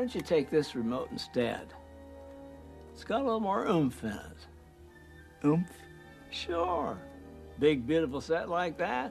[0.00, 1.66] don't you take this remote instead?
[2.92, 4.40] It's got a little more oomph in it.
[5.48, 5.74] Oomph?
[6.44, 6.92] Sure.
[7.64, 9.08] Big, beautiful set like that?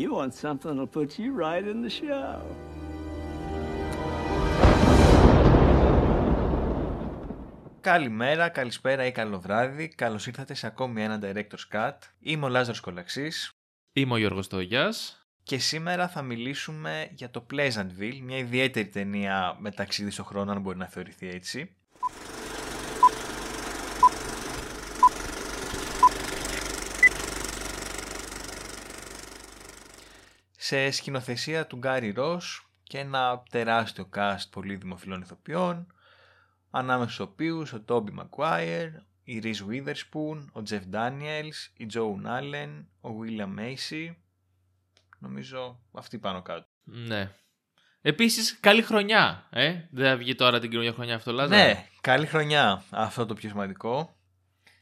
[0.00, 2.34] You want something that'll put you right in the show.
[7.80, 9.88] Καλημέρα, καλησπέρα ή καλό βράδυ.
[9.88, 11.96] Καλώς ήρθατε σε ακόμη ένα Director's Cut.
[12.18, 13.50] Είμαι ο Λάζαρος Κολαξής.
[13.92, 15.25] Είμαι ο Γιώργος Τόγιας.
[15.46, 20.60] Και σήμερα θα μιλήσουμε για το Pleasantville, μια ιδιαίτερη ταινία με ταξίδι στο χρόνο, αν
[20.60, 21.76] μπορεί να θεωρηθεί έτσι.
[30.56, 35.92] Σε σκηνοθεσία του Γκάρι Ρος και ένα τεράστιο cast πολύ δημοφιλών ηθοποιών,
[36.70, 38.88] ανάμεσα στους οποίους ο Τόμπι Μακουάιερ,
[39.24, 44.16] η Ριζ Witherspoon, ο Τζεφ Ντάνιελς, η Τζόουν Άλεν, ο Βίλιαμ Μέισι.
[45.18, 46.68] Νομίζω αυτοί πάνω κάτω.
[46.84, 47.30] Ναι.
[48.00, 49.48] Επίσης, καλή χρονιά.
[49.50, 51.56] Ε; Δεν θα βγει τώρα την καινούργια χρονιά αυτό, Λάζα.
[51.56, 52.84] Ναι, καλή χρονιά.
[52.90, 54.16] Αυτό το πιο σημαντικό.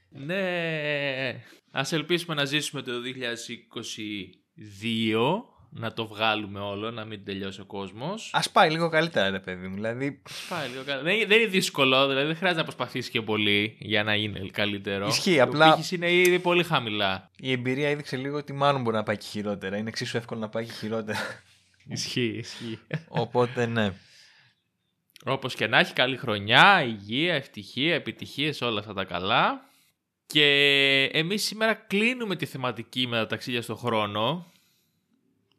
[0.09, 1.45] Ναι.
[1.71, 8.31] Ας ελπίσουμε να ζήσουμε το 2022 να το βγάλουμε όλο, να μην τελειώσει ο κόσμος.
[8.33, 9.75] Α πάει λίγο καλύτερα, ρε παιδί μου.
[9.75, 10.23] Δηλαδή...
[10.49, 11.03] Πάει λίγο καλύτερα.
[11.03, 15.07] Δεν, δεν είναι δύσκολο, δηλαδή δεν χρειάζεται να προσπαθήσεις και πολύ για να είναι καλύτερο.
[15.07, 15.75] Ισχύει, απλά.
[15.75, 17.31] Ο είναι ήδη πολύ χαμηλά.
[17.37, 19.77] Η εμπειρία έδειξε λίγο ότι μάλλον μπορεί να πάει και χειρότερα.
[19.77, 21.19] Είναι εξίσου εύκολο να πάει και χειρότερα.
[21.89, 22.79] Ισχύει, ισχύει.
[23.09, 23.93] Οπότε ναι.
[25.25, 29.69] Όπως και να έχει, καλή χρονιά, υγεία, ευτυχία, επιτυχίες, όλα αυτά τα καλά.
[30.27, 30.45] Και
[31.13, 34.53] εμείς σήμερα κλείνουμε τη θεματική με τα ταξίδια στον χρόνο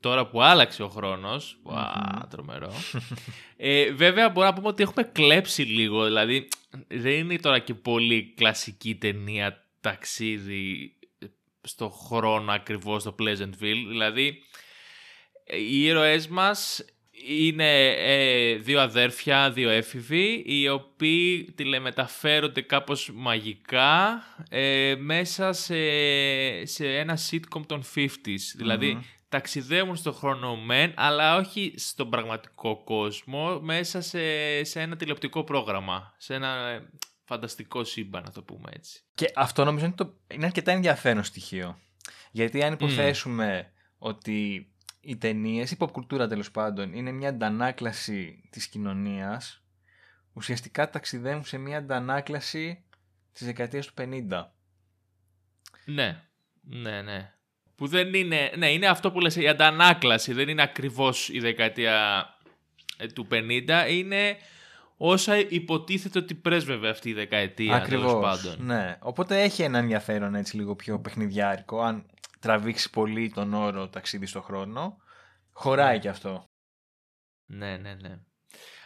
[0.05, 1.57] τώρα που άλλαξε ο χρόνος,
[2.29, 2.73] τρομερό.
[3.57, 6.47] ε, βέβαια μπορούμε να πούμε ότι έχουμε κλέψει λίγο, δηλαδή
[6.87, 10.93] δεν είναι τώρα και πολύ κλασική ταινία ταξίδι
[11.61, 14.41] στο χρόνο ακριβώς στο Pleasantville, δηλαδή
[15.69, 16.85] οι ήρωές μας
[17.27, 25.75] είναι ε, δύο αδέρφια, δύο έφηβοι, οι οποίοι τηλεμεταφέρονται κάπως μαγικά ε, μέσα σε,
[26.65, 28.55] σε ένα sitcom των 50s.
[28.55, 28.99] δηλαδη
[29.29, 36.13] ταξιδεύουν στον χρόνο μεν, αλλά όχι στον πραγματικό κόσμο, μέσα σε, σε ένα τηλεοπτικό πρόγραμμα,
[36.17, 36.89] σε ένα ε,
[37.23, 39.03] φανταστικό σύμπαν, να το πούμε έτσι.
[39.13, 41.79] Και αυτό νομίζω είναι, το, είναι αρκετά ενδιαφέρον στοιχείο.
[42.31, 44.69] Γιατί αν υποθέσουμε ότι
[44.99, 49.63] οι ταινίες, η pop κουλτούρα τέλος πάντων, είναι μια αντανάκλαση της κοινωνίας,
[50.33, 52.85] ουσιαστικά ταξιδεύουν σε μια αντανάκλαση
[53.31, 54.45] της δεκαετίας του 50.
[55.85, 56.23] Ναι,
[56.61, 57.34] ναι, ναι.
[57.75, 62.25] Που δεν είναι, ναι, είναι αυτό που λες, η αντανάκλαση, δεν είναι ακριβώς η δεκαετία
[62.97, 64.37] ε, του 50, είναι
[64.97, 67.75] όσα υποτίθεται ότι πρέσβευε αυτή η δεκαετία.
[67.75, 68.65] Ακριβώς, πάντων.
[68.65, 68.97] ναι.
[68.99, 72.05] Οπότε έχει ένα ενδιαφέρον έτσι λίγο πιο παιχνιδιάρικο, αν
[72.39, 74.97] τραβήξει πολύ τον όρο ταξίδι στο χρόνο,
[75.51, 75.99] χωράει ναι.
[75.99, 76.45] και αυτό.
[77.45, 78.19] Ναι, ναι, ναι.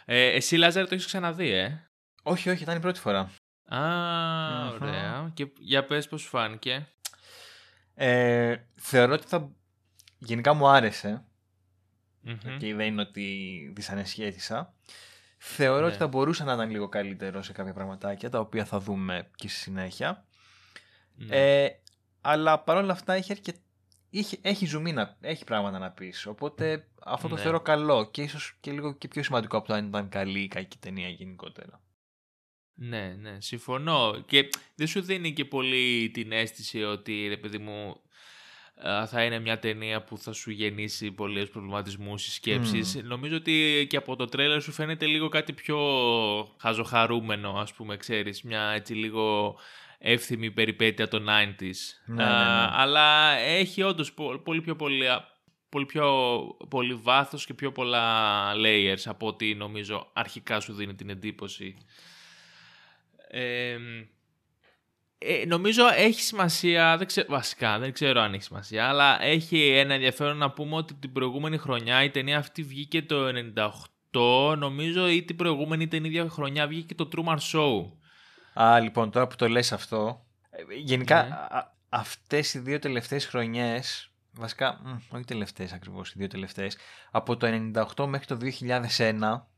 [0.04, 1.90] Ε, εσύ Λάζαρη το έχεις ξαναδεί, ε;
[2.22, 3.30] Όχι, όχι, ήταν η πρώτη φορά.
[3.64, 3.80] Α,
[4.68, 5.30] ωραία.
[5.34, 6.88] Και για πες πώς φάνηκε.
[8.02, 9.50] Ε, θεωρώ ότι θα...
[10.18, 11.24] Γενικά μου άρεσε.
[12.58, 14.74] Και δεν είναι ότι δυσανεσχέτησα.
[15.38, 15.98] Θεωρώ ότι ναι.
[15.98, 19.58] θα μπορούσε να ήταν λίγο καλύτερο σε κάποια πραγματάκια, τα οποία θα δούμε και στη
[19.58, 20.24] συνέχεια.
[21.14, 21.36] Ναι.
[21.36, 21.80] Ε,
[22.20, 23.52] αλλά παρόλα αυτά έχει, αρκε...
[24.10, 26.26] έχει, έχει ζουμί έχει πράγματα να πεις.
[26.26, 27.40] Οπότε αυτό το ναι.
[27.40, 30.48] θεωρώ καλό και ίσως και λίγο και πιο σημαντικό από το αν ήταν καλή ή
[30.48, 31.80] κακή ταινία γενικότερα.
[32.82, 34.24] Ναι, ναι, συμφωνώ.
[34.26, 38.00] Και δεν σου δίνει και πολύ την αίσθηση ότι, ρε παιδί μου,
[39.06, 43.00] θα είναι μια ταινία που θα σου γεννήσει πολλές προβληματισμούς ή σκέψεις.
[43.02, 45.78] Νομίζω ότι και από το τρέλερ σου φαίνεται λίγο κάτι πιο
[46.60, 48.42] χαζοχαρούμενο, ας πούμε, ξέρεις.
[48.42, 49.56] Μια έτσι λίγο
[49.98, 51.74] εύθυμη περιπέτεια των 90s.
[52.06, 52.68] Ναι, ναι, ναι.
[52.70, 54.14] αλλά έχει όντως
[54.44, 55.06] πολύ πιο πολύ,
[55.68, 61.10] πολύ πιο πολύ βάθος και πιο πολλά layers από ό,τι νομίζω αρχικά σου δίνει την
[61.10, 61.76] εντύπωση.
[65.22, 69.94] Ε, νομίζω έχει σημασία, δεν ξέρω, βασικά δεν ξέρω αν έχει σημασία, αλλά έχει ένα
[69.94, 73.16] ενδιαφέρον να πούμε ότι την προηγούμενη χρονιά η ταινία αυτή βγήκε το
[74.12, 77.92] 98, νομίζω ή την προηγούμενη την ίδια χρονιά βγήκε το Truman Show.
[78.62, 81.60] Α, λοιπόν, τώρα που το λες αυτό, ε, γενικά ναι.
[81.88, 86.76] αυτές οι δύο τελευταίες χρονιές, βασικά, μ, όχι τελευταίες ακριβώς, οι δύο τελευταίες,
[87.10, 89.49] από το 98 μέχρι το 2001,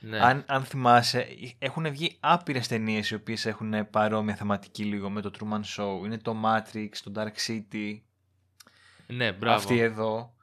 [0.00, 0.20] ναι.
[0.20, 1.26] Αν, αν θυμάσαι,
[1.58, 6.04] έχουν βγει άπειρες ταινίες οι οποίες έχουν παρόμοια θεματική λίγο με το Truman Show.
[6.04, 8.00] Είναι το Matrix, το Dark City.
[9.06, 9.56] Ναι, μπράβο.
[9.56, 10.34] Αυτή εδώ.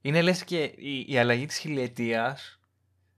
[0.00, 2.60] Είναι λες και η, η αλλαγή της χιλιετίας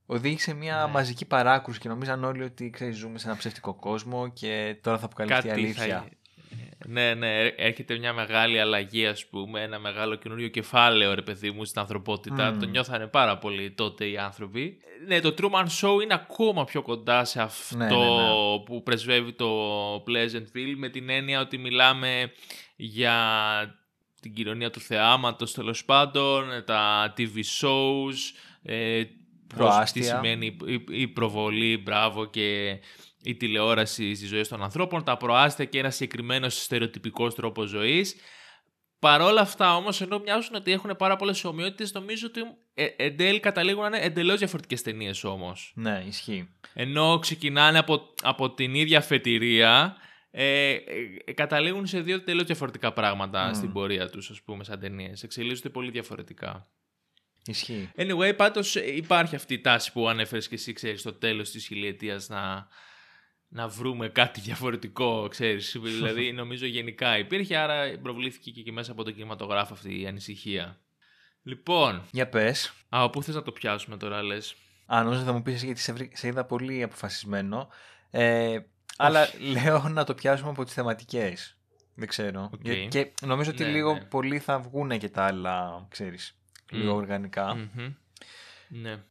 [0.06, 0.93] οδήγησε μια ναι.
[0.93, 5.05] μαζική παράκρουση και νομίζαν όλοι ότι ξέρεις, ζούμε σε ένα ψεύτικο κόσμο και τώρα θα
[5.05, 6.08] αποκαλυφθεί η αλήθεια.
[6.87, 11.64] Ναι, ναι, έρχεται μια μεγάλη αλλαγή, ας πούμε, ένα μεγάλο καινούριο κεφάλαιο, ρε παιδί μου,
[11.64, 12.56] στην ανθρωπότητα.
[12.61, 14.79] Το νιώθανε πάρα πολύ τότε οι άνθρωποι.
[15.06, 18.58] Ναι, το Truman Show είναι ακόμα πιο κοντά σε αυτό ναι, ναι, ναι.
[18.64, 19.49] που πρεσβεύει το
[19.94, 22.32] Pleasantville, με την έννοια ότι μιλάμε
[22.76, 23.17] για
[24.20, 28.14] την κοινωνία του θεάματος, τέλος πάντων, τα TV shows,
[28.62, 29.05] ε,
[29.93, 30.56] τι σημαίνει
[30.88, 32.79] η προβολή, μπράβο και
[33.22, 38.16] η τηλεόραση στις ζωές των ανθρώπων, τα προάστια και ένας συγκεκριμένος στερεοτυπικός τρόπος ζωής.
[38.98, 42.40] Παρ' όλα αυτά όμως, ενώ μοιάζουν ότι έχουν πάρα πολλές ομοιότητες, νομίζω ότι
[42.74, 45.72] ε, εν τέλει καταλήγουν να είναι εντελώς διαφορετικές ταινίες όμως.
[45.76, 46.48] Ναι, ισχύει.
[46.74, 49.96] Ενώ ξεκινάνε από, από την ίδια φετηρία,
[50.30, 50.70] ε,
[51.24, 55.22] ε, καταλήγουν σε δύο τελείω διαφορετικά πράγματα στην πορεία τους, ας πούμε, σαν ταινίες.
[55.22, 56.66] Εξελίσσονται πολύ διαφορετικά.
[57.46, 57.90] Ισχύει.
[57.96, 62.28] Anyway, πάντως υπάρχει αυτή η τάση που ανέφερες και εσύ, ξέρεις, στο τέλος της χιλιετίας
[62.28, 62.69] να
[63.52, 65.76] να βρούμε κάτι διαφορετικό, ξέρεις.
[65.82, 70.78] δηλαδή, νομίζω γενικά υπήρχε, άρα προβλήθηκε και, μέσα από τον κινηματογράφο αυτή η ανησυχία.
[71.43, 72.02] Λοιπόν.
[72.10, 72.72] Για πες.
[72.88, 74.54] Α, πού θες να το πιάσουμε τώρα, λες;
[74.87, 77.69] Α, νομίζω θα μου πεις γιατί σε, είδα πολύ αποφασισμένο.
[78.10, 78.58] Ε,
[78.96, 81.56] αλλά λέω να το πιάσουμε από τις θεματικές.
[81.94, 82.50] Δεν ξέρω.
[82.55, 82.87] Okay.
[82.88, 84.05] Και νομίζω ότι ναι, λίγο ναι.
[84.05, 86.37] πολύ θα βγουν και τα άλλα, ξέρεις,
[86.70, 87.70] λίγο οργανικα
[88.69, 89.02] Ναι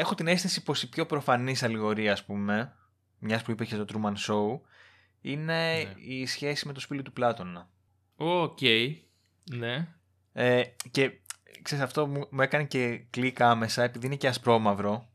[0.00, 2.76] έχω την αίσθηση πως η πιο προφανής αλληγορία, ας πούμε,
[3.18, 4.60] μιας που είπε και το Truman Show,
[5.20, 5.94] είναι ναι.
[5.96, 7.70] η σχέση με το σπήλαιο του Πλάτωνα.
[8.16, 8.58] Οκ,
[9.54, 9.88] ναι.
[10.32, 11.20] Ε, και
[11.62, 15.08] ξέρεις, αυτό μου, μου έκανε και κλικ άμεσα επειδή είναι και ασπρόμαυρο.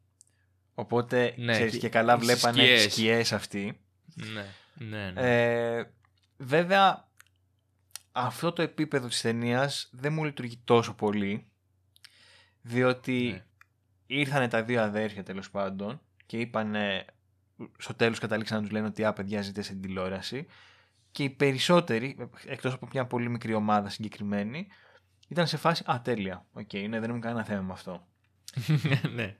[0.74, 2.82] Οπότε, ναι, ξέρεις, και, και καλά βλέπανε σκιές.
[2.82, 3.80] σκιές αυτοί.
[4.16, 5.78] Ναι, ναι, ναι.
[5.78, 5.94] Ε,
[6.38, 7.10] βέβαια,
[8.12, 11.50] αυτό το επίπεδο της ταινίας δεν μου λειτουργεί τόσο πολύ.
[12.62, 13.46] Διότι ναι
[14.08, 16.76] ήρθαν τα δύο αδέρφια τέλος πάντων και είπαν
[17.78, 20.46] στο τέλος καταλήξαν να τους λένε ότι α παιδιά ζείτε σε τηλεόραση
[21.12, 24.68] και οι περισσότεροι, εκτός από μια πολύ μικρή ομάδα συγκεκριμένη,
[25.28, 28.08] ήταν σε φάση «Α, τέλεια, ok, okay, ναι, δεν έχουμε κανένα θέμα με αυτό».
[29.16, 29.36] ναι.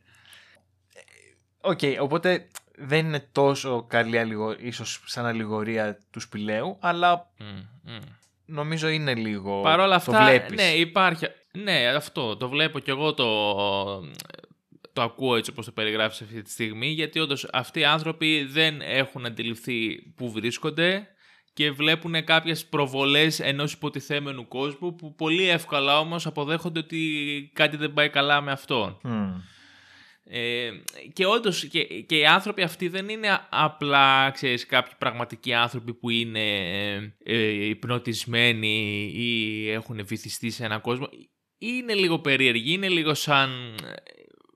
[1.62, 2.48] Ok, okay, οπότε
[2.78, 7.32] δεν είναι τόσο καλή ίσως σαν αλληγορία του σπηλαίου, αλλά
[8.46, 9.62] νομίζω είναι λίγο...
[9.62, 10.56] Παρ' όλα αυτά, το βλέπεις.
[10.58, 11.26] ναι, υπάρχει...
[11.52, 13.26] Ναι, αυτό, το βλέπω κι εγώ το
[14.96, 18.82] το ακούω έτσι όπως το περιγράφεις αυτή τη στιγμή, γιατί όντως αυτοί οι άνθρωποι δεν
[18.82, 21.08] έχουν αντιληφθεί που βρίσκονται
[21.54, 27.94] και βλέπουν κάποιες προβολές ενός υποτιθέμενου κόσμου που πολύ εύκολα όμως αποδέχονται ότι κάτι δεν
[27.94, 29.00] πάει καλά με αυτόν.
[30.24, 30.70] Ε,
[31.14, 36.10] και όντως και, και οι άνθρωποι αυτοί δεν είναι απλά ξέρεις, κάποιοι πραγματικοί άνθρωποι που
[36.10, 36.46] είναι
[36.84, 41.10] ε, ε υπνοτισμένοι ή έχουν βυθιστεί σε έναν κόσμο.
[41.58, 43.76] Είναι λίγο περίεργοι, είναι λίγο σαν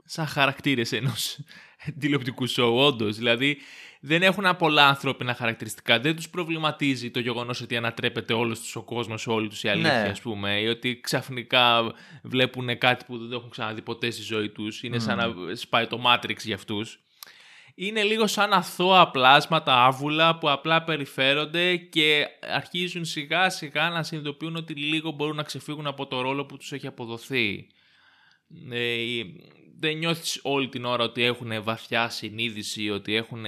[0.09, 1.39] σαν χαρακτήρες ενός
[2.00, 3.17] τηλεοπτικού σοου, όντως.
[3.17, 3.57] Δηλαδή
[4.00, 6.00] δεν έχουν πολλά ανθρώπινα χαρακτηριστικά.
[6.00, 10.03] Δεν τους προβληματίζει το γεγονός ότι ανατρέπεται όλος τους ο κόσμος, όλη τους η αλήθεια,
[10.03, 10.09] ναι.
[10.09, 14.50] ας πούμε, ή ότι ξαφνικά βλέπουν κάτι που δεν το έχουν ξαναδεί ποτέ στη ζωή
[14.50, 14.83] τους.
[14.83, 17.00] Είναι σαν να σπάει το Matrix για αυτούς.
[17.75, 24.56] Είναι λίγο σαν αθώα πλάσματα άβουλα που απλά περιφέρονται και αρχίζουν σιγά σιγά να συνειδητοποιούν
[24.56, 27.67] ότι λίγο μπορούν να ξεφύγουν από το ρόλο που τους έχει αποδοθεί.
[28.71, 28.97] Ε,
[29.80, 33.46] δεν νιώθεις όλη την ώρα ότι έχουν βαθιά συνείδηση, ότι έχουν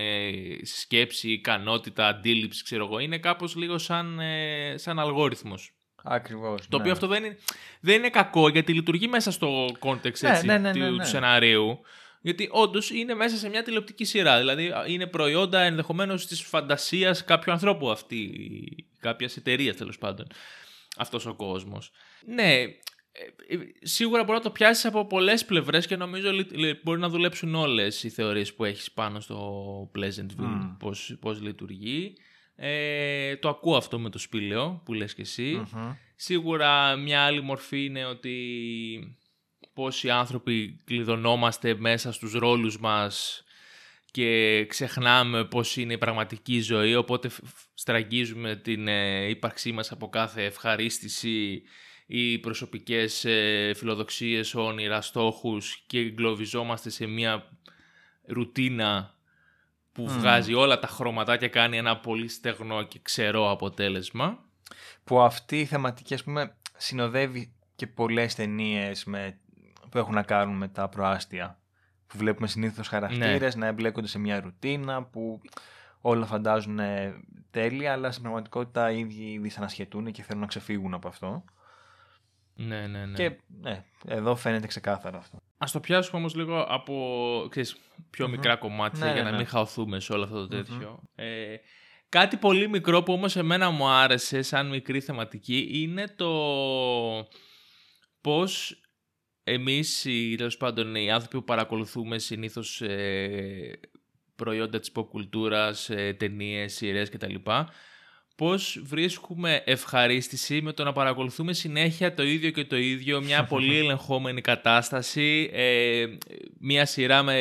[0.64, 3.00] σκέψη, ικανότητα, αντίληψη, ξέρω εγώ.
[3.00, 5.74] Είναι κάπως λίγο σαν, ε, σαν αλγόριθμος.
[6.04, 6.62] Ακριβώς.
[6.62, 6.82] Το ναι.
[6.82, 7.38] οποίο αυτό δεν είναι,
[7.80, 11.80] δεν είναι κακό γιατί λειτουργεί μέσα στο context ναι, έτσι, ναι, ναι, του, του σενάριου.
[12.22, 14.38] Γιατί όντως είναι μέσα σε μια τηλεοπτική σειρά.
[14.38, 18.30] Δηλαδή είναι προϊόντα ενδεχομένως της φαντασίας κάποιου ανθρώπου αυτή,
[19.00, 20.28] κάποιας εταιρείας τέλος πάντων.
[20.98, 21.92] Αυτός ο κόσμος.
[22.26, 22.68] Ναι, ε, ε,
[23.82, 26.30] σίγουρα μπορεί να το πιάσεις από πολλές πλευρές και νομίζω
[26.84, 30.76] μπορεί να δουλέψουν όλες οι θεωρίες που έχεις πάνω στο Pleasantville, mm.
[30.80, 32.14] πώς, πώς λειτουργεί.
[32.56, 35.64] Ε, το ακούω αυτό με το σπήλαιο που λες και εσύ.
[36.16, 39.18] Σίγουρα μια άλλη μορφή είναι ότι
[39.74, 43.44] πόσοι άνθρωποι κλειδωνόμαστε μέσα στους ρόλους μας
[44.12, 47.30] και ξεχνάμε πώς είναι η πραγματική ζωή, οπότε
[47.74, 48.88] στραγγίζουμε την
[49.30, 51.64] ύπαρξή μας από κάθε ευχαρίστηση
[52.14, 57.50] ή προσωπικές ε, φιλοδοξίες, όνειρα, στόχους και εγκλωβιζόμαστε σε μια
[58.28, 59.16] ρουτίνα
[59.92, 64.40] που βγάζει όλα τα χρώματα και κάνει ένα πολύ στεγνό και ξερό αποτέλεσμα.
[65.04, 69.04] Που αυτή η θεματική ας πούμε συνοδεύει και πολλές ταινίες
[69.90, 71.60] που έχουν να κάνουν με τα προάστια.
[72.08, 73.62] Που βλέπουμε συνήθως χαρακτήρες ναι.
[73.62, 75.42] να εμπλέκονται σε μια ρουτίνα που
[76.02, 76.80] όλα φαντάζουν
[77.52, 81.44] τέλεια αλλά στην πραγματικότητα οι ίδιοι δυσανασχετούν και θέλουν να ξεφύγουν από αυτό.
[82.56, 83.14] Ναι, ναι, ναι.
[83.14, 85.38] Και ναι, εδώ φαίνεται ξεκάθαρα αυτό.
[85.38, 87.76] Α το πιάσουμε όμως λίγο από ξέρεις,
[88.10, 89.38] πιο μικρά κομμάτια ναι, για ναι, να ναι.
[89.38, 91.56] μην χαωθούμε σε όλο αυτό το τετοιο Ε,
[92.12, 96.32] Κάτι πολύ μικρό που όμως εμένα μου άρεσε σαν μικρή θεματική είναι το
[98.22, 98.82] πώς
[99.44, 103.80] εμείς, οι, τέλος πάντων, οι άνθρωποι που παρακολουθούμε συνήθως ε,
[104.36, 107.36] προϊόντα της pop κουλτούρας, ε, ταινίες, σειρές κτλ.
[108.42, 113.78] Πώς βρίσκουμε ευχαρίστηση με το να παρακολουθούμε συνέχεια το ίδιο και το ίδιο, μια πολύ
[113.78, 116.06] ελεγχόμενη κατάσταση, ε,
[116.60, 117.36] μια σειρά με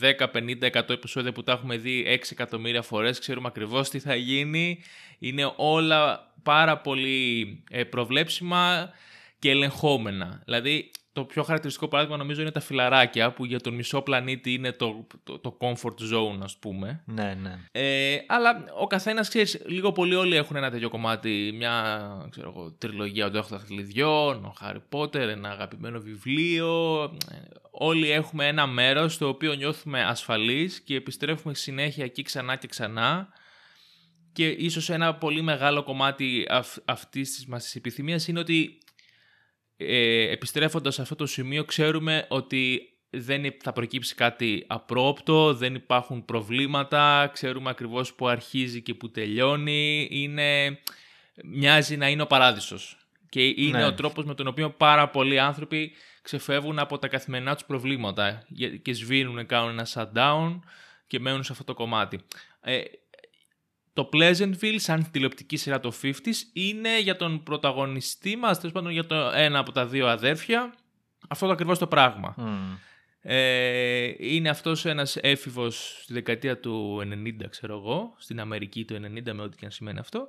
[0.00, 4.14] 10, 50, 100 επεισόδια που τα έχουμε δει 6 εκατομμύρια φορές, ξέρουμε ακριβώς τι θα
[4.14, 4.82] γίνει,
[5.18, 8.90] είναι όλα πάρα πολύ ε, προβλέψιμα
[9.38, 10.42] και ελεγχόμενα.
[10.44, 14.72] Δηλαδή, το πιο χαρακτηριστικό παράδειγμα νομίζω είναι τα φιλαράκια που για τον μισό πλανήτη είναι
[14.72, 17.02] το, το, το comfort zone ας πούμε.
[17.06, 17.58] Ναι, ναι.
[17.72, 22.72] Ε, αλλά ο καθένας ξέρεις, λίγο πολύ όλοι έχουν ένα τέτοιο κομμάτι, μια ξέρω εγώ,
[22.72, 27.02] τριλογία του των Θηλιδιών, ο Χάρι Πότερ, ένα αγαπημένο βιβλίο.
[27.30, 27.36] Ε,
[27.70, 33.28] όλοι έχουμε ένα μέρος στο οποίο νιώθουμε ασφαλείς και επιστρέφουμε συνέχεια εκεί ξανά και ξανά.
[34.32, 38.78] Και ίσως ένα πολύ μεγάλο κομμάτι αυ, αυτής της μας επιθυμίας είναι ότι
[39.88, 46.24] ε, επιστρέφοντας σε αυτό το σημείο ξέρουμε ότι δεν θα προκύψει κάτι απρόπτο, δεν υπάρχουν
[46.24, 50.78] προβλήματα, ξέρουμε ακριβώς που αρχίζει και που τελειώνει, είναι,
[51.44, 52.96] μοιάζει να είναι ο παράδεισος.
[53.28, 53.86] Και είναι ναι.
[53.86, 58.46] ο τρόπος με τον οποίο πάρα πολλοί άνθρωποι ξεφεύγουν από τα καθημερινά τους προβλήματα
[58.82, 60.60] και σβήνουν, κάνουν ένα shutdown
[61.06, 62.20] και μένουν σε αυτό το κομμάτι.
[62.60, 62.80] Ε,
[63.92, 69.06] το Pleasantville σαν τηλεοπτική σειρά το 50s είναι για τον πρωταγωνιστή μας, τέλος πάντων για
[69.06, 70.74] το ένα από τα δύο αδέρφια,
[71.28, 72.34] αυτό το ακριβώς το πράγμα.
[73.24, 77.00] Ε, είναι αυτός ένας έφηβος στη δεκαετία του
[77.42, 80.28] 90 ξέρω εγώ, στην Αμερική του 90 με ό,τι και αν σημαίνει αυτό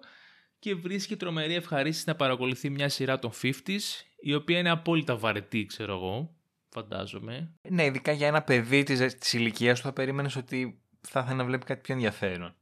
[0.59, 3.79] και βρίσκει τρομερή ευχαρίστηση να παρακολουθεί μια σειρά των 50s
[4.19, 6.35] η οποία είναι απόλυτα βαρετή ξέρω εγώ,
[6.69, 7.53] φαντάζομαι.
[7.69, 11.45] Ναι, ειδικά για ένα παιδί της, της ηλικίας του θα περίμενες ότι θα ήθελε να
[11.45, 12.55] βλέπει κάτι πιο ενδιαφέρον.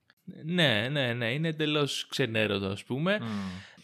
[0.44, 1.34] Ναι, ναι, ναι.
[1.34, 3.18] Είναι εντελώς ξενέρωτο, ας πούμε.
[3.22, 3.26] Mm.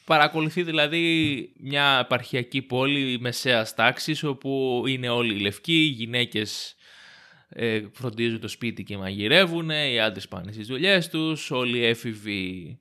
[0.05, 6.75] Παρακολουθεί δηλαδή μια επαρχιακή πόλη μεσαίας τάξης όπου είναι όλοι οι λευκοί, οι γυναίκες
[7.49, 12.79] ε, φροντίζουν το σπίτι και μαγειρεύουν, οι άντρες πάνε στις δουλειές τους, όλοι οι έφηβοι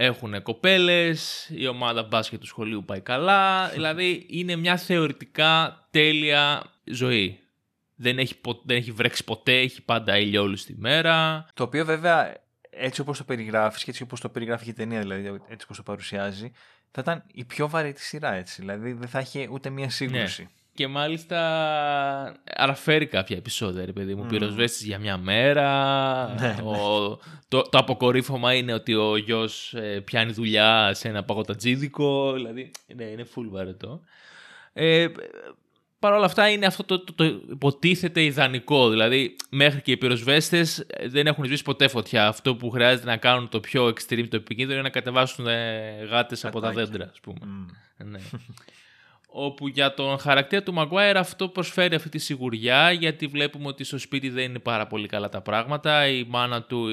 [0.00, 3.68] έχουν κοπέλες, η ομάδα μπάσκετ του σχολείου πάει καλά.
[3.74, 7.38] δηλαδή είναι μια θεωρητικά τέλεια ζωή.
[7.94, 8.34] Δεν έχει,
[8.64, 11.46] δεν έχει βρέξει ποτέ, έχει πάντα ήλιο όλη τη μέρα.
[11.54, 12.34] Το οποίο βέβαια
[12.78, 15.82] έτσι όπως το περιγράφεις και έτσι όπως το περιγράφει η ταινία, δηλαδή έτσι όπως το
[15.82, 16.52] παρουσιάζει,
[16.90, 18.60] θα ήταν η πιο βαρύτη σειρά έτσι.
[18.60, 20.42] Δηλαδή δεν θα είχε ούτε μία σύγκρουση.
[20.42, 20.48] Ναι.
[20.74, 21.38] Και μάλιστα
[22.56, 24.24] αναφέρει κάποια επεισόδια, ρε παιδί μου.
[24.24, 24.28] Mm.
[24.28, 26.34] Πυροσβέστης για μια μέρα.
[26.40, 27.16] Ναι, ο, ναι.
[27.48, 32.32] Το, το αποκορύφωμα είναι ότι ο γιος ε, πιάνει δουλειά σε ένα παγωτατζίδικο.
[32.32, 34.00] Δηλαδή, ναι, είναι full βαρετό.
[34.72, 35.06] Ε,
[35.98, 38.88] Παρ' όλα αυτά είναι αυτό το, το, το, υποτίθεται ιδανικό.
[38.90, 42.26] Δηλαδή, μέχρι και οι πυροσβέστες δεν έχουν σβήσει ποτέ φωτιά.
[42.26, 46.44] Αυτό που χρειάζεται να κάνουν το πιο extreme, το επικίνδυνο, είναι να κατεβάσουν ε, γάτες
[46.44, 47.38] από τα δέντρα, ας πούμε.
[47.96, 48.18] Ναι.
[49.30, 53.98] Όπου για τον χαρακτήρα του Μαγκουάιρ αυτό προσφέρει αυτή τη σιγουριά, γιατί βλέπουμε ότι στο
[53.98, 56.06] σπίτι δεν είναι πάρα πολύ καλά τα πράγματα.
[56.08, 56.86] Η μάνα του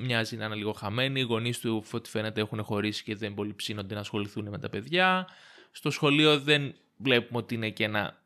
[0.00, 1.20] μοιάζει να είναι λίγο χαμένη.
[1.20, 4.68] Οι γονείς του, ό,τι φαίνεται, έχουν χωρίσει και δεν πολύ ψήνονται να ασχοληθούν με τα
[4.68, 5.26] παιδιά.
[5.70, 8.22] Στο σχολείο δεν βλέπουμε ότι είναι και ένα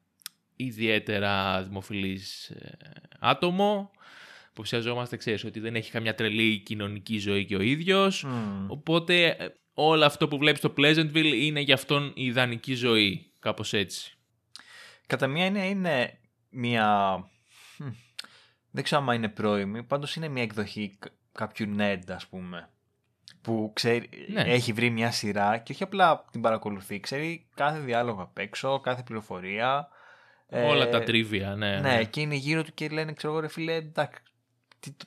[0.57, 2.79] ιδιαίτερα δημοφιλής ε,
[3.19, 3.91] άτομο.
[4.51, 8.27] Υποψιαζόμαστε, ξέρεις, ότι δεν έχει καμιά τρελή κοινωνική ζωή και ο ίδιος.
[8.69, 13.33] Οπότε ε, όλο αυτό που βλέπεις στο Pleasantville είναι για αυτόν η ιδανική ζωή.
[13.39, 14.17] Κάπως έτσι.
[15.07, 16.19] Κατά μία έννοια είναι
[16.51, 17.17] μία...
[18.71, 20.99] Δεν ξέρω αν είναι πρώιμη, πάντως είναι μία εκδοχή
[21.33, 22.73] κάποιου nerd, ας πούμε
[23.43, 24.41] που ξέρει, ναι.
[24.41, 29.03] έχει βρει μια σειρά και όχι απλά την παρακολουθεί, ξέρει κάθε διάλογο απ' έξω, κάθε
[29.03, 29.89] πληροφορία.
[30.49, 31.81] Όλα τα ε, τρίβια, ναι, ναι.
[31.81, 34.21] Ναι, και είναι γύρω του και λένε, ξέρω εγώ, ρε φίλε, εντάξει,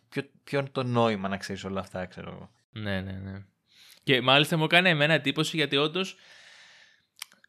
[0.09, 2.49] ποιο, ποιο είναι το νόημα να ξέρεις όλα αυτά, ξέρω εγώ.
[2.71, 3.45] Ναι, ναι, ναι.
[4.03, 6.17] Και μάλιστα μου κάνει εμένα εντύπωση γιατί όντως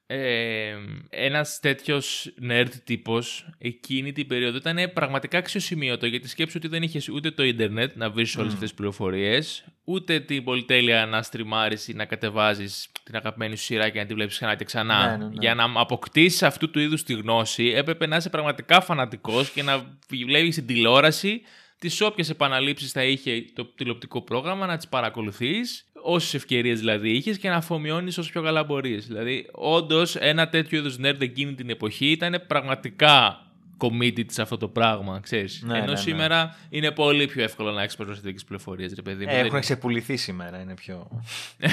[0.08, 0.74] ε,
[1.10, 7.08] ένας τέτοιος nerd τύπος εκείνη την περίοδο ήταν πραγματικά αξιοσημείωτο γιατί σκέψου ότι δεν είχες
[7.08, 8.54] ούτε το ίντερνετ να βρεις όλες mm.
[8.54, 13.88] αυτές τις πληροφορίες ούτε την πολυτέλεια να στριμάρεις ή να κατεβάζεις την αγαπημένη σου σειρά
[13.88, 15.10] και να τη βλέπεις ξανά και ξανά.
[15.10, 15.34] Ναι, ναι, ναι.
[15.40, 19.98] Για να αποκτήσεις αυτού του είδους τη γνώση έπρεπε να είσαι πραγματικά φανατικός και να
[20.26, 21.42] βλέπεις την τηλεόραση
[21.78, 27.38] τις όποιες επαναλήψεις θα είχε το τηλεοπτικό πρόγραμμα να τις παρακολουθείς, όσες ευκαιρίες δηλαδή είχες
[27.38, 29.06] και να αφομοιώνεις όσο πιο καλά μπορείς.
[29.06, 33.40] Δηλαδή, όντως, ένα τέτοιο είδους nerd εκείνη την εποχή ήταν πραγματικά
[33.78, 35.62] committed σε αυτό το πράγμα, ξέρεις.
[35.62, 35.96] Ναι, Ενώ ναι, ναι.
[35.96, 39.24] σήμερα είναι πολύ πιο εύκολο να έχεις προσθετικέ πληροφορίες, ρε παιδί.
[39.28, 41.22] Ε, έχουν ξεπουληθεί σήμερα, είναι πιο.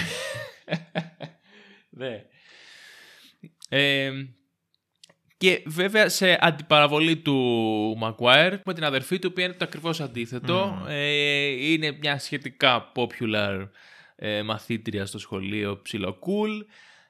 [2.00, 2.26] ναι.
[3.70, 4.12] Ε,
[5.44, 10.86] και βέβαια σε αντιπαραβολή του Maguire με την αδερφή του που είναι το ακριβώς αντίθετο.
[10.88, 13.70] Ε, είναι μια σχετικά popular
[14.16, 16.52] ε, μαθήτρια στο σχολείο, ψιλοκούλ,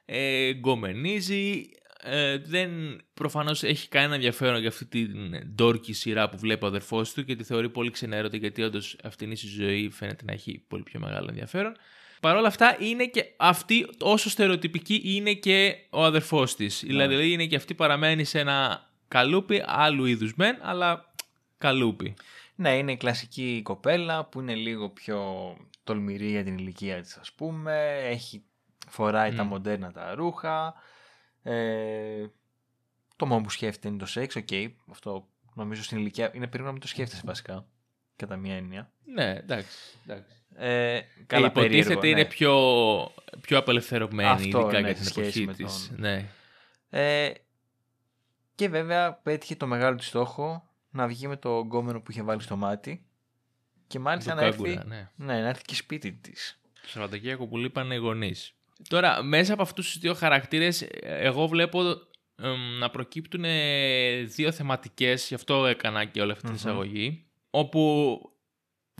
[0.04, 1.70] ε, γκομενίζει.
[2.02, 2.70] Ε, δεν
[3.14, 5.08] προφανώς έχει κανένα ενδιαφέρον για αυτή την
[5.54, 9.30] ντόρκη σειρά που βλέπει ο αδερφός του και τη θεωρεί πολύ ξενέρωτη γιατί όντως αυτήν
[9.30, 11.76] η ζωή φαίνεται να έχει πολύ πιο μεγάλο ενδιαφέρον.
[12.24, 16.82] Παρ' όλα αυτά είναι και αυτή όσο στερεοτυπική είναι και ο αδερφός της.
[16.82, 16.88] Ναι.
[16.88, 21.14] Δηλαδή είναι και αυτή παραμένει σε ένα καλούπι άλλου είδους μεν, αλλά
[21.58, 22.14] καλούπι.
[22.54, 27.32] Ναι, είναι η κλασική κοπέλα που είναι λίγο πιο τολμηρή για την ηλικία της ας
[27.32, 27.98] πούμε.
[28.02, 28.44] Έχει,
[28.88, 30.74] φοράει τα μοντέρνα τα ρούχα.
[31.42, 32.26] Ε,
[33.16, 34.46] το μόνο που σκέφτεται είναι το σεξ, ok.
[34.50, 37.66] Okay, αυτό νομίζω στην ηλικία είναι περίπου να μην το σκέφτεσαι βασικά.
[38.16, 38.90] Κατά μία έννοια.
[39.04, 39.76] Ναι, εντάξει.
[40.06, 40.34] εντάξει.
[40.56, 42.08] Ε, καλά, υποτίθεται ναι.
[42.08, 42.54] είναι πιο,
[43.40, 45.88] πιο απελευθερωμένη, Αυτό, ειδικά ναι, για την σε σχέση εποχή με της.
[45.88, 46.28] τον- Ναι.
[46.90, 47.30] Ε,
[48.54, 52.42] και βέβαια πέτυχε το μεγάλο της στόχο να βγει με το γκόμενο που είχε βάλει
[52.42, 53.06] στο μάτι.
[53.86, 55.10] Και μάλιστα Το να έρθει, κάγκουρα, ναι.
[55.16, 56.60] ναι, να έρθει και σπίτι της.
[56.82, 58.54] Το Σαββατοκύριακο που λείπανε οι γονείς.
[58.88, 61.80] Τώρα, μέσα από αυτούς τους δύο χαρακτήρες, εγώ βλέπω
[62.42, 66.56] εμ, να προκύπτουν ε, δύο θεματικές, γι' αυτό έκανα και όλη αυτή την Μμμ.
[66.58, 67.24] εισαγωγή,
[67.56, 68.20] όπου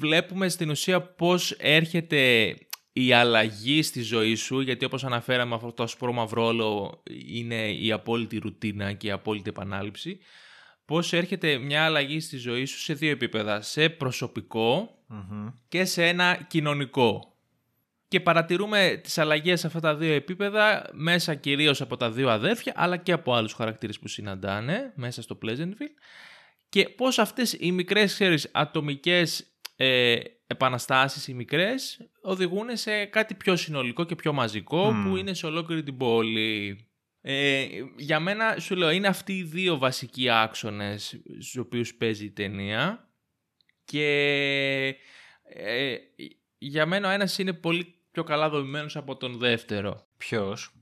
[0.01, 2.55] βλέπουμε στην ουσία πώς έρχεται
[2.93, 8.39] η αλλαγή στη ζωή σου, γιατί όπως αναφέραμε αυτό το ασπρόμαυρο όλο είναι η απόλυτη
[8.39, 10.19] ρουτίνα και η απόλυτη επανάληψη,
[10.85, 15.49] πώς έρχεται μια αλλαγή στη ζωή σου σε δύο επίπεδα, σε προσωπικό Μμμ.
[15.69, 17.37] και σε ένα κοινωνικό.
[18.09, 22.73] Και παρατηρούμε τις αλλαγές σε αυτά τα δύο επίπεδα μέσα κυρίως από τα δύο αδέρφια
[22.77, 25.95] αλλά και από άλλους χαρακτήρες που συναντάνε μέσα στο Pleasantville
[26.75, 33.57] και πώς αυτές οι μικρές ξέρεις, ατομικές ε, επαναστάσεις οι μικρές οδηγούν σε κάτι πιο
[33.57, 35.09] συνολικό και πιο μαζικό Μμμ.
[35.09, 36.78] που είναι σε ολόκληρη την πόλη.
[37.21, 37.66] Ε,
[37.97, 43.09] για μένα σου λέω είναι αυτοί οι δύο βασικοί άξονες στους οποίους παίζει η ταινία
[43.85, 44.09] και
[45.43, 45.97] ε,
[46.59, 50.07] για μένα ο ένας είναι πολύ πιο καλά δομημένος από τον δεύτερο.
[50.16, 50.74] Ποιος;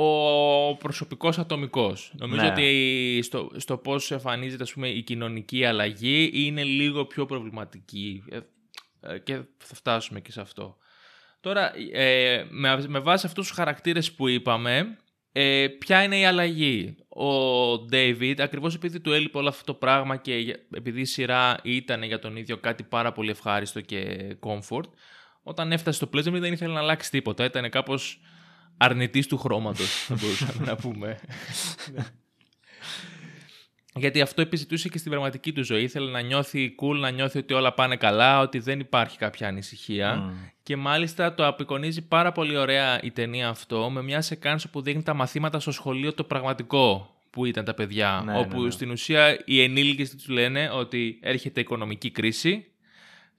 [0.00, 2.12] Ο προσωπικός ατομικός.
[2.18, 2.48] Νομίζω Ναι.
[2.48, 8.38] ότι στο, στο πώς εμφανίζεται ας πούμε, η κοινωνική αλλαγή είναι λίγο πιο προβληματική Ε,
[9.00, 10.76] ε, και θα φτάσουμε και σε αυτό.
[11.40, 14.98] Τώρα, ε, με, με βάση αυτούς τους χαρακτήρες που είπαμε,
[15.32, 20.16] ε, ποια είναι η αλλαγή; Ο David, ακριβώς επειδή του έλειπε όλο αυτό το πράγμα
[20.16, 24.88] και για- επειδή η σειρά ήταν για τον ίδιο κάτι πάρα πολύ ευχάριστο και comfort,
[25.42, 27.44] όταν έφτασε στο Pleasantville δεν ήθελε να αλλάξει τίποτα.
[27.44, 28.20] Ήταν κάπως
[28.78, 31.18] αρνητής του χρώματος, θα μπορούσαμε να πούμε.
[33.94, 35.82] Γιατί αυτό επιζητούσε και στην πραγματική του ζωή.
[35.82, 40.14] Ήθελε να νιώθει cool, να νιώθει ότι όλα πάνε καλά, ότι δεν υπάρχει κάποια ανησυχία.
[40.14, 40.32] Μμ.
[40.62, 45.02] Και μάλιστα το απεικονίζει πάρα πολύ ωραία η ταινία αυτό με μια σεκάνσο που δείχνει
[45.02, 48.22] τα μαθήματα στο σχολείο το πραγματικό που ήταν τα παιδιά.
[48.24, 48.70] Ναι, όπου ναι, ναι.
[48.70, 52.66] στην ουσία οι ενήλικες τους λένε ότι έρχεται οικονομική κρίση,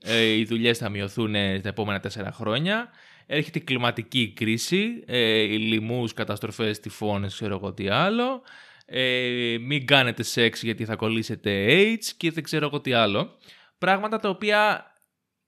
[0.03, 2.89] ε, οι δουλειές θα μειωθούν ε, τα επόμενα τέσσερα χρόνια,
[3.31, 8.41] έρχεται η κλιματική κρίση, ε, οι λοιμούς, καταστροφές, τυφώνες, ξέρω εγώ τι άλλο,
[8.85, 13.37] ε, μην κάνετε σεξ γιατί θα κολλήσετε AIDS και δεν ξέρω εγώ τι άλλο.
[13.77, 14.85] Πράγματα τα οποία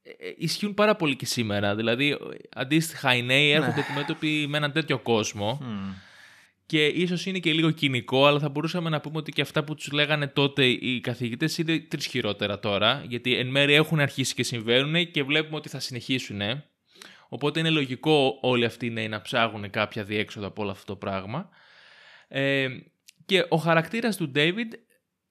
[0.02, 1.76] ε, ε, ισχύουν πάρα πολύ και σήμερα.
[1.76, 2.18] Δηλαδή,
[2.56, 3.86] αντίστοιχα οι νέοι έρχονται Ναι.
[3.90, 5.92] αντιμέτωποι με έναν τέτοιο κόσμο Μμ.
[6.66, 9.76] και ίσως είναι και λίγο κοινικό, αλλά θα μπορούσαμε να πούμε ότι και αυτά που
[9.76, 14.44] τους λέγανε τότε οι καθηγητές είναι τρεις χειρότερα τώρα, γιατί εν μέρει έχουν αρχίσει και
[14.44, 16.42] συμβαίνουν και βλέπουμε ότι θα συνεχίσουν.
[17.34, 20.96] Οπότε είναι λογικό όλοι αυτοί οι νέοι να ψάχνουν κάποια διέξοδο από όλο αυτό το
[20.96, 21.50] πράγμα.
[22.28, 22.68] Ε,
[23.26, 24.68] και ο χαρακτήρας του David,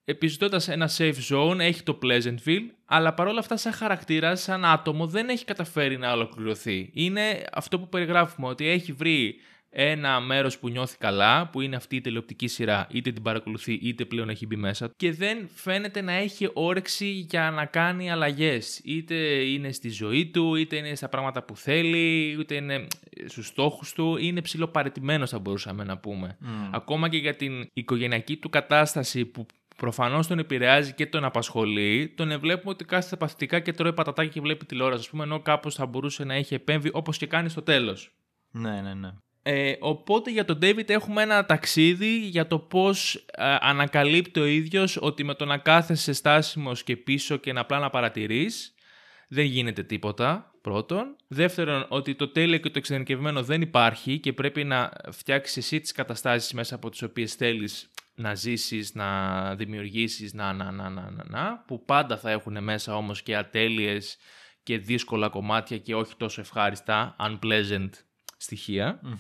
[0.05, 5.29] επιζητώντας ένα safe zone, έχει το Pleasantville, αλλά παρόλα αυτά σαν χαρακτήρα, σαν άτομο, δεν
[5.29, 6.91] έχει καταφέρει να ολοκληρωθεί.
[6.95, 9.35] Είναι αυτό που περιγράφουμε, ότι έχει βρει
[9.71, 14.05] ένα μέρος που νιώθει καλά, που είναι αυτή η τηλεοπτική σειρά, είτε την παρακολουθεί είτε
[14.05, 18.81] πλέον έχει μπει μέσα και δεν φαίνεται να έχει όρεξη για να κάνει αλλαγές.
[18.85, 22.87] Είτε είναι στη ζωή του, είτε είναι στα πράγματα που θέλει, είτε είναι
[23.27, 26.37] στους στόχους του, είναι ψηλοπαρετημένος θα μπορούσαμε να πούμε.
[26.41, 26.69] Μμ.
[26.73, 32.41] Ακόμα και για την οικογενειακή του κατάσταση που προφανώς τον επηρεάζει και τον απασχολεί, τον
[32.41, 35.87] βλέπουμε ότι κάθεται παθητικά και τρώει πατατάκι και βλέπει τηλεόραση, ας πούμε, ενώ κάπως θα
[35.87, 38.13] μπορούσε να έχει επέμβει όπως και κάνει στο τέλος.
[38.51, 39.13] Ναι, ναι, ναι.
[39.43, 44.99] Ε, οπότε για τον David έχουμε ένα ταξίδι για το πώς ε, ανακαλύπτει ο ίδιος
[45.01, 48.75] ότι με το να κάθεσαι στάσιμος και πίσω και να απλά να παρατηρείς
[49.29, 51.17] δεν γίνεται τίποτα, πρώτον.
[51.27, 55.93] Δεύτερον, ότι το τέλειο και το εξειδικευμένο δεν υπάρχει και πρέπει να φτιάξεις εσύ τις
[55.93, 61.25] καταστάσεις μέσα από τις οποίες θέλεις να ζήσεις, να δημιουργήσεις, να, να, να, να, να,
[61.25, 64.17] να, που πάντα θα έχουν μέσα όμως και ατέλειες
[64.63, 67.91] και δύσκολα κομμάτια και όχι τόσο ευχάριστα, unpleasant
[68.41, 69.01] στοιχεία.
[69.03, 69.15] Μμμ.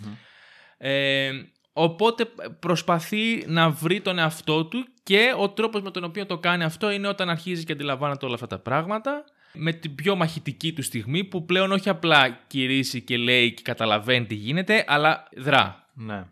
[0.79, 1.31] Ε,
[1.73, 2.25] Οπότε
[2.61, 6.91] προσπαθεί να βρει τον εαυτό του και ο τρόπος με τον οποίο το κάνει αυτό
[6.91, 11.25] είναι όταν αρχίζει και αντιλαμβάνεται όλα αυτά τα πράγματα με την πιο μαχητική του στιγμή
[11.25, 15.89] που πλέον όχι απλά κηρύσει και λέει και καταλαβαίνει τι γίνεται αλλά δρά.
[15.95, 16.25] Ναι.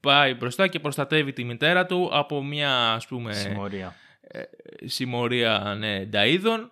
[0.00, 3.94] Πάει μπροστά και προστατεύει τη μητέρα του από μια ας πούμε Συμμορία.
[4.20, 4.42] ε,
[4.84, 6.68] συμμορία ναι, νταΐδων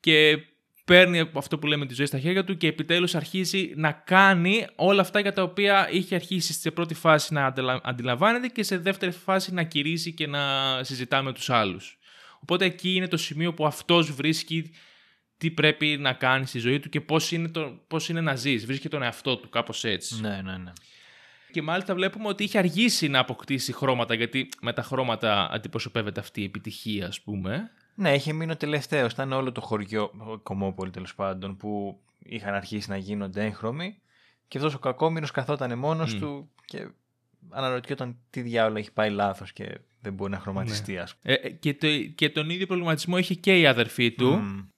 [0.00, 0.38] και
[0.88, 5.00] παίρνει αυτό που λέμε τη ζωή στα χέρια του και επιτέλους αρχίζει να κάνει όλα
[5.00, 9.12] αυτά για τα οποία είχε αρχίσει σε πρώτη φάση να αντιλα- αντιλαμβάνεται και σε δεύτερη
[9.12, 10.40] φάση να κηρύσει και να
[10.82, 11.98] συζητά με τους άλλους.
[12.40, 14.70] Οπότε εκεί είναι το σημείο που αυτός βρίσκει
[15.38, 18.66] τι πρέπει να κάνει στη ζωή του και πώς είναι, το, πώς είναι να ζεις.
[18.66, 20.20] Βρίσκει τον εαυτό του κάπως έτσι.
[20.20, 20.72] Ναι, ναι, ναι.
[21.52, 26.40] Και μάλιστα βλέπουμε ότι είχε αργήσει να αποκτήσει χρώματα γιατί με τα χρώματα αντιπροσωπεύεται αυτή
[26.40, 27.70] η επιτυχία ας πούμε.
[28.00, 29.12] Ναι, είχε μείνει ο τελευταίος.
[29.12, 33.98] Ήταν όλο το χωριό, ο Κομμόπολη τέλος πάντων, που είχαν αρχίσει να γίνονται έγχρωμοι.
[34.48, 36.18] Και αυτός ο κακόμοιρος καθόταν μόνος Μμ.
[36.18, 36.88] του και
[37.50, 41.74] αναρωτιόταν τι διάολο έχει πάει λάθος και δεν μπορεί να χρωματιστεί, ας Ε, ε, και,
[41.74, 44.28] το, και τον ίδιο προβληματισμό είχε και η αδερφή του.
[44.28, 44.40] πούμε.
[44.42, 44.68] Μμ.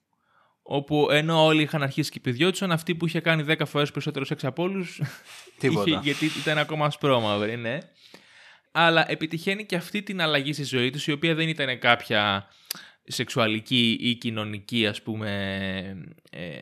[0.62, 4.44] Όπου ενώ όλοι είχαν αρχίσει και παιδιόντουσαν, αυτή που είχε κάνει 10 φορές περισσότερο σεξ
[4.44, 5.00] από όλους.
[5.58, 6.00] Τίποτα.
[6.02, 7.78] γιατί ήταν ακόμα ασπρόμαυρη, ναι.
[8.72, 12.48] Αλλά επιτυχαίνει και αυτή την αλλαγή στη ζωή τους, η οποία δεν ήταν κάποια
[13.10, 15.28] σεξουαλική ή κοινωνική, ας πούμε,
[16.30, 16.60] ε,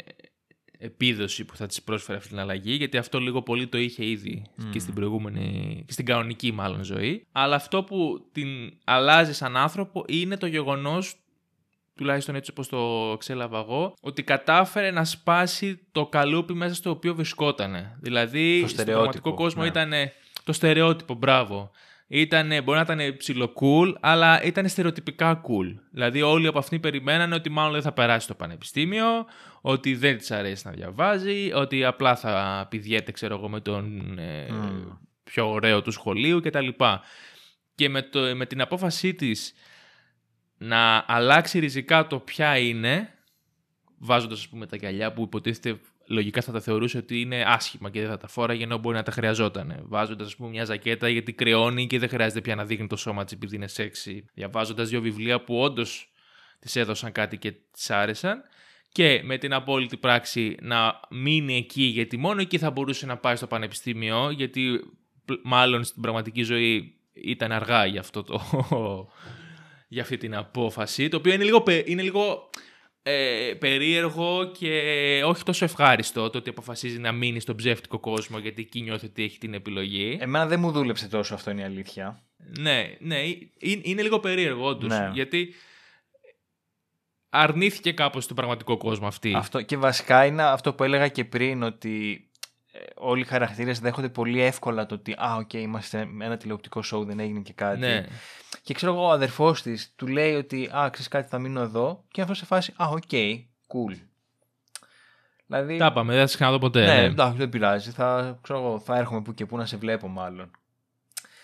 [0.78, 4.44] επίδοση που θα της πρόσφερε αυτή την αλλαγή, γιατί αυτό λίγο πολύ το είχε ήδη
[4.70, 7.26] και στην προηγούμενη, και στην κανονική μάλλον ζωή.
[7.32, 8.48] Αλλά αυτό που την
[8.84, 11.16] αλλάζει σαν άνθρωπο είναι το γεγονός
[11.98, 17.14] τουλάχιστον έτσι όπως το εξέλαβα εγώ, ότι κατάφερε να σπάσει το καλούπι μέσα στο οποίο
[17.14, 17.96] βρισκόταν.
[18.00, 19.68] Δηλαδή, Το στον στερεότυπο, πραγματικό κόσμο ναι.
[19.68, 19.92] ήταν
[20.44, 21.70] το στερεότυπο, μπράβο.
[22.10, 25.80] Ήτανε, μπορεί να ήταν ψηλό cool, αλλά ήταν στερεοτυπικά cool.
[25.90, 29.26] Δηλαδή όλοι από αυτήν περιμένανε ότι μάλλον δεν θα περάσει στο πανεπιστήμιο,
[29.60, 34.52] ότι δεν της αρέσει να διαβάζει, ότι απλά θα πηδιέται, ξέρω εγώ, με τον ε,
[34.52, 34.88] Μμ.
[35.24, 36.68] πιο ωραίο του σχολείου κτλ.
[37.74, 39.54] Και με, το, με την απόφασή της
[40.58, 43.14] να αλλάξει ριζικά το ποια είναι,
[43.98, 48.00] βάζοντας ας πούμε τα γυαλιά που υποτίθεται λογικά θα τα θεωρούσε ότι είναι άσχημα και
[48.00, 49.80] δεν θα τα φόραγε ενώ μπορεί να τα χρειαζόταν.
[49.82, 53.24] Βάζοντας, ας πούμε, μια ζακέτα γιατί κρεώνει και δεν χρειάζεται πια να δείχνει το σώμα
[53.24, 54.18] της επειδή είναι σεξy.
[54.34, 56.12] Διαβάζοντας δύο βιβλία που όντως
[56.58, 58.42] της έδωσαν κάτι και της άρεσαν.
[58.92, 63.36] Και με την απόλυτη πράξη να μείνει εκεί γιατί μόνο εκεί θα μπορούσε να πάει
[63.36, 64.80] στο πανεπιστήμιο γιατί
[65.24, 68.40] πλ- μάλλον στην πραγματική ζωή ήταν αργά για αυτό το,
[69.88, 72.50] για αυτή την απόφαση, το οποίο είναι λίγο, πε- είναι λίγο
[73.02, 78.62] ε, περίεργο και όχι τόσο ευχάριστο το ότι αποφασίζει να μείνει στον ψεύτικο κόσμο γιατί
[78.62, 80.16] εκεί νιώθει ότι έχει την επιλογή.
[80.20, 82.22] Εμένα δεν μου δούλεψε τόσο αυτό είναι η αλήθεια.
[82.58, 85.10] Ναι, ναι, ε- είναι, είναι λίγο περίεργο όντως, Ναι.
[85.12, 85.54] γιατί
[87.28, 89.34] αρνήθηκε κάπως τον πραγματικό κόσμο αυτή.
[89.36, 92.27] Αυτό, και βασικά είναι αυτό που έλεγα και πριν ότι ε,
[92.94, 97.06] όλοι οι χαρακτήρες δέχονται πολύ εύκολα το ότι «Α, οκ, είμαστε με ένα τηλεοπτικό show,
[97.06, 97.78] δεν έγινε και κάτι».
[97.80, 98.06] ναι.
[98.62, 102.04] Και ξέρω εγώ, ο αδερφός της του λέει ότι «Α, ξέρεις κάτι, θα μείνω εδώ»
[102.10, 103.02] και αυτό σε φάση «Α, ok,
[103.66, 103.98] cool».
[105.46, 106.80] Δηλαδή, Τα είπαμε, δεν θα σε ξαναδώ ποτέ.
[106.86, 109.76] ναι, Ναι, εντάξει, δεν πειράζει, θα, ξέρω εγώ, θα έρχομαι που και που να σε
[109.76, 110.50] βλέπω μάλλον.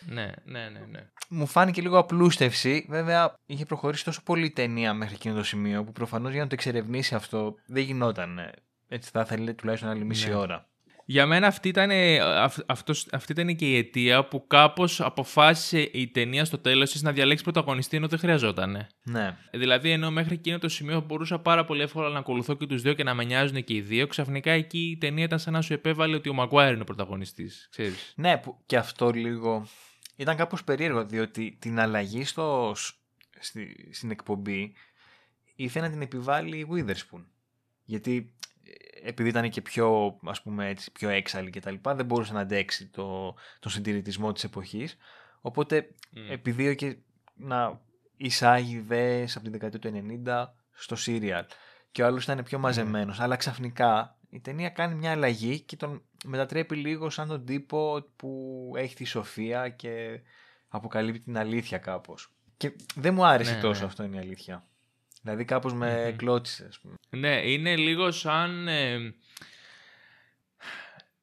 [0.08, 1.08] ναι, ναι, ναι, ναι.
[1.28, 2.86] Μου φάνηκε λίγο απλούστευση.
[2.88, 6.46] Βέβαια, είχε προχωρήσει τόσο πολύ η ταινία μέχρι εκείνο το σημείο που προφανώς για να
[6.48, 8.38] το εξερευνήσει αυτό δεν γινόταν.
[8.38, 8.50] ε,
[8.88, 10.34] Έτσι θα ήθελε τουλάχιστον άλλη μισή Ναι.
[10.34, 10.68] ώρα.
[11.06, 15.80] Για μένα αυτή ήταν, ε, αυ- αυτός, αυτή ήταν και η αιτία που κάπως αποφάσισε
[15.80, 18.86] η ταινία στο τέλος της να διαλέξει πρωταγωνιστή ενώ δεν χρειαζόταν.
[19.02, 19.36] Ναι.
[19.52, 22.92] Δηλαδή, ενώ μέχρι εκείνο το σημείο μπορούσα πάρα πολύ εύκολα να ακολουθώ και τους δύο
[22.92, 25.72] και να με νοιάζουν και οι δύο, ξαφνικά εκεί η ταινία ήταν σαν να σου
[25.72, 27.68] επέβαλε ότι ο Μαγκουάιρ είναι ο πρωταγωνιστής.
[27.70, 28.12] Ξέρεις.
[28.16, 29.66] Ναι, που και αυτό λίγο
[30.16, 32.94] ήταν κάπως περίεργο διότι την αλλαγή στο, σ-
[33.40, 34.72] στη, στην εκπομπή
[35.54, 37.24] ήθελε να την επιβάλλει η Witherspoon.
[37.84, 38.53] Γιατί ε,
[39.06, 42.40] επειδή ήταν και πιο, ας πούμε έτσι, πιο έξαλλη και τα λοιπά, δεν μπορούσε να
[42.40, 44.96] αντέξει το, τον συντηρητισμό της εποχής.
[45.40, 46.30] Οπότε Μμ.
[46.30, 46.98] επιδίωκε
[47.34, 47.80] να
[48.16, 49.90] εισάγει ιδέες από την δεκαετία του
[50.26, 51.44] 90 στο serial.
[51.92, 53.20] Και ο άλλος ήταν πιο μαζεμένος.
[53.20, 58.72] Αλλά ξαφνικά η ταινία κάνει μια αλλαγή και τον μετατρέπει λίγο σαν τον τύπο που
[58.76, 60.20] έχει τη σοφία και
[60.68, 62.32] αποκαλύπτει την αλήθεια κάπως.
[62.56, 63.86] Και δεν μου άρεσε Ναι, τόσο ναι.
[63.86, 64.64] αυτό είναι η αλήθεια.
[65.24, 66.16] Δηλαδή κάπως με Μμμ.
[66.16, 66.94] κλώτσισε, ας πούμε.
[67.10, 68.68] Ναι, είναι λίγο σαν.
[68.68, 69.14] Ε,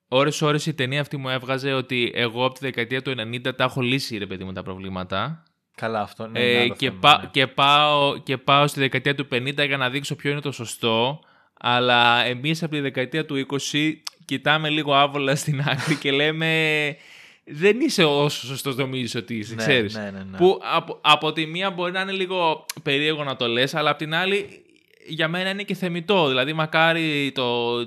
[0.08, 3.64] ώρες ώρες η ταινία αυτή μου έβγαζε ότι εγώ από τη δεκαετία του 90 τα
[3.64, 5.44] έχω λύσει ρε παιδί μου τα προβλήματα
[5.76, 7.30] Καλά αυτό, ναι, Ε, είναι άλλο και, θέμα, πά- ναι.
[7.32, 11.20] και, πάω, και πάω στη δεκαετία του 50 για να δείξω ποιο είναι το σωστό.
[11.54, 13.94] Αλλά εμείς από τη δεκαετία του 20
[14.26, 16.96] κοιτάμε λίγο άβολα στην άκρη και λέμε
[17.44, 19.96] δεν είσαι όσο σωστός νομίζεις ότι είσαι, Ναι, ξέρεις.
[19.96, 20.38] ναι, ναι, ναι.
[20.38, 24.00] Που από, από τη μία μπορεί να είναι λίγο περίεργο να το λες, αλλά από
[24.00, 24.64] την άλλη
[25.08, 26.28] για μένα είναι και θεμητό.
[26.28, 27.78] Δηλαδή μακάρι το,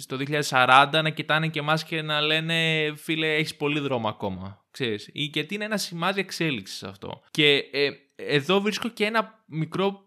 [0.00, 0.16] στο
[0.48, 4.64] 2040 να κοιτάνε και εμάς και να λένε φίλε έχεις πολύ δρόμο ακόμα.
[4.70, 7.20] ξέρεις, γιατί είναι ένα σημάδι εξέλιξης αυτό.
[7.30, 10.00] Και ε, εδώ βρίσκω και ένα μικρό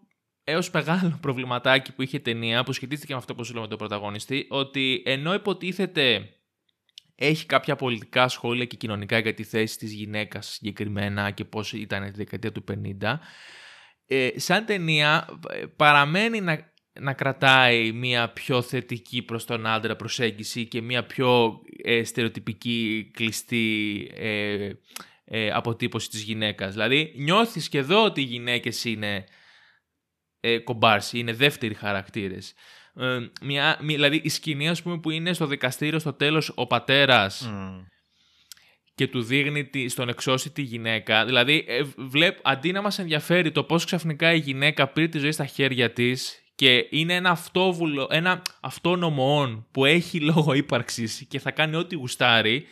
[0.44, 3.78] έως μεγάλο προβληματάκι που είχε ταινία που σχετίστηκε με αυτό που σου λέω με τον
[3.78, 6.28] πρωταγωνιστή ότι ενώ υποτίθεται
[7.14, 12.04] έχει κάποια πολιτικά σχόλια και κοινωνικά για τη θέση της γυναίκας συγκεκριμένα και πώς ήταν
[12.04, 12.64] τη δεκαετία του
[13.00, 13.18] 50
[14.06, 20.66] ε, σαν ταινία ε, παραμένει να, να κρατάει μια πιο θετική προς τον άντρα προσέγγιση
[20.66, 24.70] και μια πιο ε, στερεοτυπική κλειστή ε,
[25.24, 26.72] ε, αποτύπωση της γυναίκας.
[26.72, 29.24] Δηλαδή νιώθεις και εδώ ότι οι γυναίκες είναι
[30.40, 32.54] ε, κομπάρσι, είναι δεύτεροι χαρακτήρες.
[32.96, 37.50] Ε, μια, δηλαδή η σκηνή ας πούμε που είναι στο δικαστήριο στο τέλος ο πατέρας
[38.94, 41.24] και του δείχνει τη, στον εξώστη τη γυναίκα.
[41.24, 45.32] Δηλαδή ε, βλέπ, αντί να μας ενδιαφέρει το πώς ξαφνικά η γυναίκα πήρε τη ζωή
[45.32, 51.50] στα χέρια της και είναι ένα αυτόβουλο, ένα αυτόνομο που έχει λόγο ύπαρξης και θα
[51.50, 52.66] κάνει ό,τι γουστάρει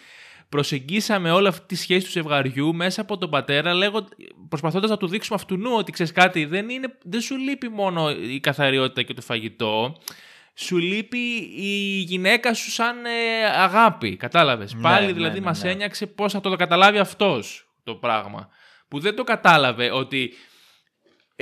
[0.51, 4.09] προσεγγίσαμε όλη αυτή τη σχέση του ζευγαριού μέσα από τον πατέρα, λέγον,
[4.49, 8.11] προσπαθώντας να του δείξουμε αυτού νου ότι ξέρεις κάτι, δεν, είναι, δεν σου λείπει μόνο
[8.11, 9.97] η καθαριότητα και το φαγητό,
[10.55, 11.19] σου λείπει
[11.57, 15.71] η γυναίκα σου σαν ε, αγάπη, κατάλαβες; Ναι, Πάλι ναι, δηλαδή ναι, μας ναι.
[15.71, 18.49] ένιαξε πώς θα το καταλάβει αυτός το πράγμα.
[18.89, 20.33] Που δεν το κατάλαβε ότι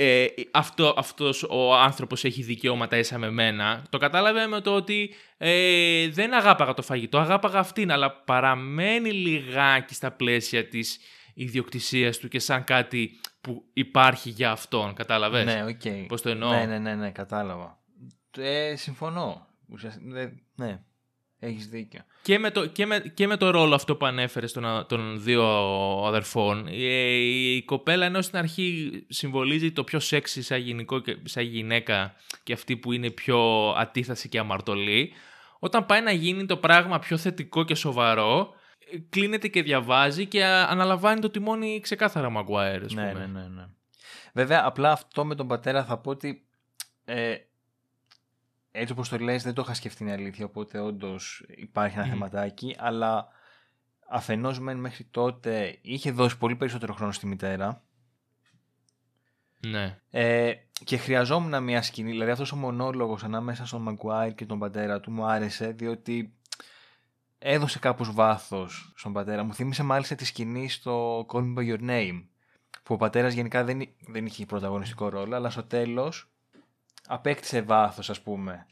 [0.01, 3.83] ε, αυτό, αυτός ο άνθρωπος έχει δικαιώματα ίσα με μένα.
[3.89, 9.93] Το κατάλαβε με το ότι ε, δεν αγάπαγα το φαγητό, αγάπαγα αυτήν, αλλά παραμένει λιγάκι
[9.93, 10.99] στα πλαίσια της
[11.33, 15.81] ιδιοκτησίας του και σαν κάτι που υπάρχει για αυτόν, κατάλαβες; Ναι, ok.
[15.83, 16.05] Okay.
[16.07, 17.79] Πώς το εννοώ; Ναι, ναι, ναι, ναι κατάλαβα.
[18.37, 19.47] Ε, συμφωνώ.
[20.55, 20.79] Ναι.
[21.39, 22.01] Έχεις δίκιο.
[22.21, 25.43] Και με, το, και, με, και με το ρόλο αυτό που ανέφερες των, των δύο
[26.05, 31.43] αδερφών, η, η κοπέλα ενώ στην αρχή συμβολίζει το πιο σεξι σαν, γυναικό και, σαν
[31.43, 35.11] γυναίκα και αυτή που είναι πιο ατίθαση και αμαρτωλή,
[35.59, 38.53] όταν πάει να γίνει το πράγμα πιο θετικό και σοβαρό,
[39.09, 42.91] κλείνεται και διαβάζει και αναλαμβάνει το τιμόνι ξεκάθαρα Μαγκουάερ.
[42.93, 43.67] Ναι, ναι, ναι, ναι.
[44.33, 46.47] Βέβαια, απλά αυτό με τον πατέρα θα πω ότι
[47.05, 47.35] ε,
[48.79, 52.75] έτσι όπως το λες δεν το είχα σκεφτεί την αλήθεια, οπότε όντως υπάρχει ένα θεματάκι,
[52.79, 53.27] αλλά
[54.09, 57.83] αφενός μεν μέχρι τότε είχε δώσει πολύ περισσότερο χρόνο στη μητέρα.
[59.59, 59.99] Ναι.
[60.09, 64.99] Ε, και χρειαζόμουν μια σκηνή, δηλαδή αυτός ο μονόλογος ανάμεσα στον Μαγκουάιρ και τον πατέρα
[64.99, 66.33] του μου άρεσε, διότι
[67.39, 69.43] έδωσε κάπως βάθος στον πατέρα.
[69.43, 72.23] Μου θύμισε μάλιστα τη σκηνή στο Call Me By Your Name,
[72.83, 76.31] που ο πατέρας γενικά δεν, δεν είχε πρωταγωνιστικό ρόλο, αλλά στο τέλος
[77.09, 78.65] απέκτησε βάθος ας πούμε.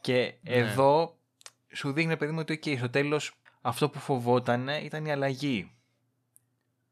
[0.00, 0.54] Και ναι.
[0.54, 1.18] εδώ
[1.72, 5.70] σου δείχνει παιδί μου ότι okay, στο τέλος αυτό που φοβόταν ήταν η αλλαγή.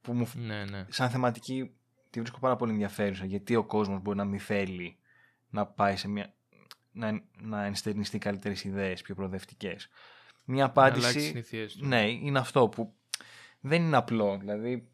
[0.01, 0.87] Που μου, ναι, ναι.
[0.89, 1.75] σαν θεματική
[2.11, 4.99] τη βρίσκω πάρα πολύ ενδιαφέρουσα γιατί ο κόσμος μπορεί να μην θέλει
[5.49, 6.35] να πάει σε μια...
[6.93, 9.89] να, να ενστερνιστεί καλύτερες ιδέες, πιο προοδευτικές.
[10.45, 11.45] Μια απάντηση...
[11.79, 12.95] Ναι, είναι αυτό που
[13.61, 14.39] δεν είναι απλό.
[14.39, 14.89] Δηλαδή,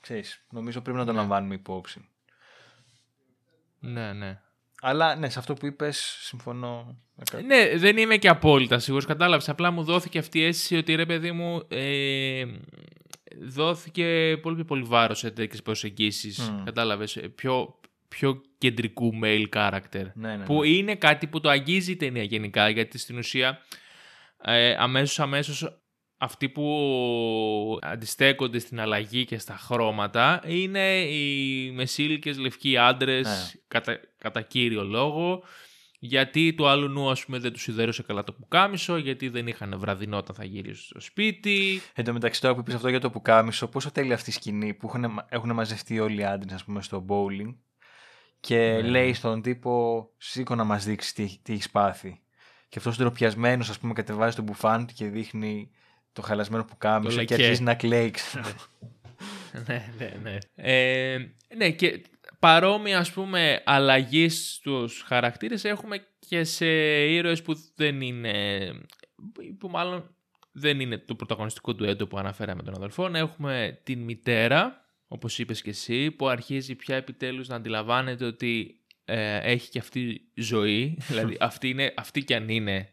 [0.00, 1.18] ξέρεις, νομίζω πρέπει να το ναι.
[1.18, 2.08] λαμβάνουμε υπόψη.
[3.78, 4.40] Ναι, ναι.
[4.84, 6.96] Αλλά ναι, σε αυτό που είπες, συμφωνώ.
[7.46, 9.06] Ναι, δεν είμαι και απόλυτα σίγουρος.
[9.06, 9.48] Κατάλαβες.
[9.48, 11.62] Απλά μου δόθηκε αυτή η αίσθηση ότι ρε παιδί μου.
[11.68, 12.44] Ε,
[13.40, 16.50] δόθηκε πολύ πιο πολύ βάρος σε τέτοιες προσεγγίσεις.
[16.50, 16.62] Mm.
[16.64, 17.16] Κατάλαβες.
[17.16, 20.04] Ε, πιο, πιο κεντρικού male character.
[20.14, 20.68] Ναι, ναι, που ναι.
[20.68, 22.68] είναι κάτι που το αγγίζει η ταινία γενικά.
[22.68, 23.60] Γιατί στην ουσία
[24.44, 25.81] ε, αμέσως αμέσως
[26.22, 33.60] αυτοί που αντιστέκονται στην αλλαγή και στα χρώματα είναι οι μεσήλικες λευκοί άντρες ναι.
[33.68, 35.42] κατά, κατά κύριο λόγο
[35.98, 39.78] γιατί του άλλου νου ας πούμε δεν τους σιδέρωσε καλά το πουκάμισο, γιατί δεν είχαν
[39.78, 41.80] βραδινό όταν θα γυρίσουν στο σπίτι.
[41.94, 44.74] Εν τω μεταξύ τώρα που είπες αυτό για το πουκάμισο, πόσο τέλεια αυτή η σκηνή
[44.74, 47.54] που έχουν, έχουν μαζευτεί όλοι οι άντρες ας πούμε στο bowling
[48.40, 48.88] και ναι.
[48.88, 52.20] λέει στον τύπο σήκω να μας δείξεις τι, τι έχεις πάθει.
[52.68, 55.70] Και αυτός ντροπιασμένος ας πούμε κατεβάζει τον μπουφάν και δείχνει
[56.12, 58.14] το χαλασμένο που κάμισε και αρχίζεις να κλαίει.
[59.66, 60.38] ναι, ναι, ναι.
[60.54, 61.18] Ε,
[61.56, 62.02] ναι, και
[62.38, 66.66] παρόμοια ας πούμε αλλαγής στους χαρακτήρες έχουμε και σε
[67.06, 68.66] ήρωες που δεν είναι,
[69.58, 70.14] που μάλλον
[70.52, 73.10] δεν είναι το πρωταγωνιστικό του έντο που αναφέραμε τον αδελφό.
[73.14, 79.36] Έχουμε την μητέρα, όπως είπες και εσύ, που αρχίζει πια επιτέλους να αντιλαμβάνεται ότι ε,
[79.36, 82.92] έχει και αυτή ζωή, δηλαδή αυτή, είναι, αυτή κι αν είναι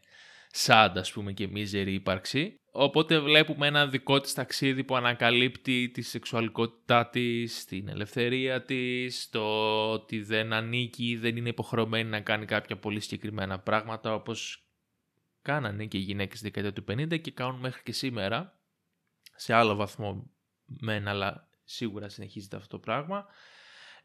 [0.50, 6.02] σαν ας πούμε και μίζερη ύπαρξη Οπότε βλέπουμε ένα δικό της ταξίδι που ανακαλύπτει τη
[6.02, 9.42] σεξουαλικότητά της, την ελευθερία της, το
[9.92, 14.64] ότι δεν ανήκει ή δεν είναι υποχρεωμένη να κάνει κάποια πολύ συγκεκριμένα πράγματα όπως
[15.42, 18.60] κάνανε και οι γυναίκες στη δεκαετία του 50 και κάνουν μέχρι και σήμερα
[19.36, 20.30] σε άλλο βαθμό
[20.64, 23.26] μεν αλλά σίγουρα συνεχίζεται αυτό το πράγμα.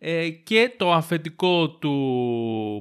[0.07, 1.91] Ε, και το αφεντικό του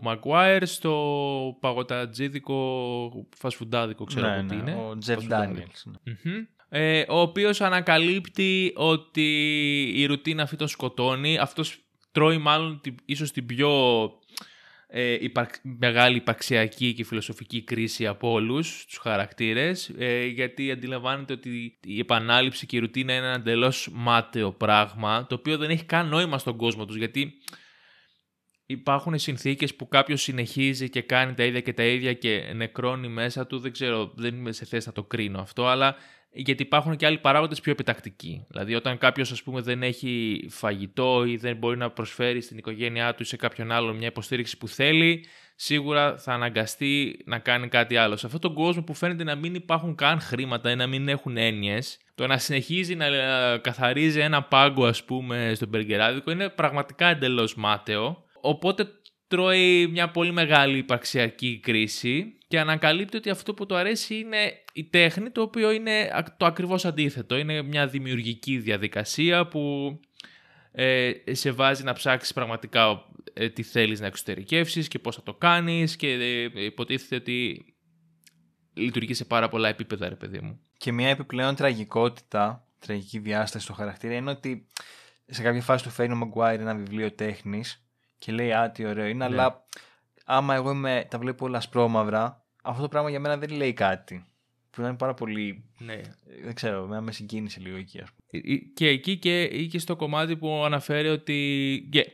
[0.02, 4.74] Μαγκουάιρ στο παγωτατζίδικο φασφουντάδικο ξέρω ναι, ναι, είναι.
[4.74, 5.87] Ο Τζεφ Ντάνιελς.
[6.68, 9.22] ε, ο οποίος ανακαλύπτει ότι
[9.94, 11.38] η ρουτίνα αυτή τον σκοτώνει.
[11.38, 11.78] Αυτός
[12.12, 13.70] τρώει μάλλον ίσως την πιο
[14.96, 15.16] ε,
[15.62, 22.66] μεγάλη υπαρξιακή και φιλοσοφική κρίση από όλους τους χαρακτήρες ε, γιατί αντιλαμβάνεται ότι η επανάληψη
[22.66, 26.57] και η ρουτίνα είναι ένα εντελώς μάταιο πράγμα το οποίο δεν έχει καν νόημα στον
[26.57, 27.33] κόσμο τους γιατί
[28.66, 33.46] υπάρχουν συνθήκες που κάποιος συνεχίζει και κάνει τα ίδια και τα ίδια και νεκρώνει μέσα
[33.46, 33.59] του.
[33.59, 35.96] Δεν ξέρω, δεν είμαι σε θέση να το κρίνω αυτό αλλά
[36.34, 38.46] γιατί υπάρχουν και άλλοι παράγοντες πιο επιτακτικοί.
[38.48, 43.14] Δηλαδή όταν κάποιος ας πούμε δεν έχει φαγητό ή δεν μπορεί να προσφέρει στην οικογένειά
[43.14, 45.24] του ή σε κάποιον άλλο μια υποστήριξη που θέλει,
[45.56, 48.16] σίγουρα θα αναγκαστεί να κάνει κάτι άλλο.
[48.16, 51.36] Σε αυτόν τον κόσμο που φαίνεται να μην υπάρχουν καν χρήματα ή να μην έχουν
[51.36, 53.06] έννοιες, το να συνεχίζει να
[53.58, 58.22] καθαρίζει ένα πάγκο ας πούμε στον Μπεργκεράδικο είναι πραγματικά εντελώς μάταιο.
[58.40, 58.88] Οπότε
[59.28, 64.84] τρώει μια πολύ μεγάλη υπαρξιακή κρίση και ανακαλύπτει ότι αυτό που του αρέσει είναι η
[64.84, 67.36] τέχνη, το οποίο είναι το ακριβώς αντίθετο.
[67.36, 69.94] Είναι μια δημιουργική διαδικασία που
[70.72, 75.34] ε, σε βάζει να ψάξεις πραγματικά ε, τι θέλεις να εξωτερικεύσεις και πώς θα το
[75.34, 77.64] κάνεις και ε, υποτίθεται ότι
[78.74, 80.60] λειτουργεί σε πάρα πολλά επίπεδα, ρε παιδί μου.
[80.76, 84.66] Και μια επιπλέον τραγικότητα, τραγική διάσταση στο χαρακτήρα είναι ότι
[85.26, 87.86] σε κάποια φάση του φέρνει ο Μαγκουάιρ ένα βιβλίο τέχνης
[88.18, 89.34] και λέει «Α, τι ωραίο είναι», ναι.
[89.34, 89.64] αλλά
[90.24, 94.24] άμα εγώ είμαι, τα βλέπω όλα σπρώμαυρα, αυτό το πράγμα για μένα δεν λέει κάτι.
[94.70, 95.64] Που είναι πάρα πολύ.
[95.79, 96.00] Ναι.
[96.44, 98.42] Δεν ξέρω, με συγκίνησε λίγο εκεί, ας πούμε.
[98.44, 101.88] Ε, ε, και εκεί και, και στο κομμάτι που αναφέρει ότι.
[101.92, 102.07] Yeah,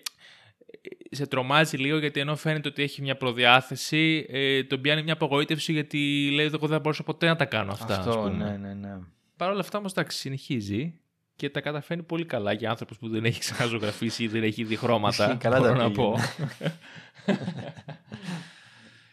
[1.11, 5.73] σε τρομάζει λίγο γιατί ενώ φαίνεται ότι έχει μια προδιάθεση, ε, τον πιάνει μια απογοήτευση
[5.73, 7.97] γιατί λέει: Εγώ δεν μπορούσα ποτέ να τα κάνω αυτά.
[7.99, 8.45] Αυτό, ας πούμε.
[8.45, 8.99] ναι, ναι, ναι.
[9.37, 11.01] Παρ' όλα αυτά όμως τα συνεχίζει
[11.37, 14.77] και τα καταφέρνει πολύ καλά για άνθρωπος που δεν έχει ξαναζωγραφίσει ή δεν έχει δει
[14.77, 15.35] χρώματα.
[15.41, 16.17] καλά μπορώ να πω.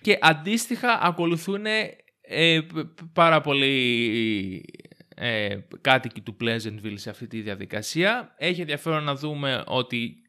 [0.01, 2.60] και αντίστοιχα ακολουθούν ε,
[3.13, 4.65] πάρα πολλοί
[5.15, 8.36] ε, κάτοικοι του Pleasantville σε αυτή τη διαδικασία.
[8.38, 10.21] Έχει ενδιαφέρον να δούμε ότι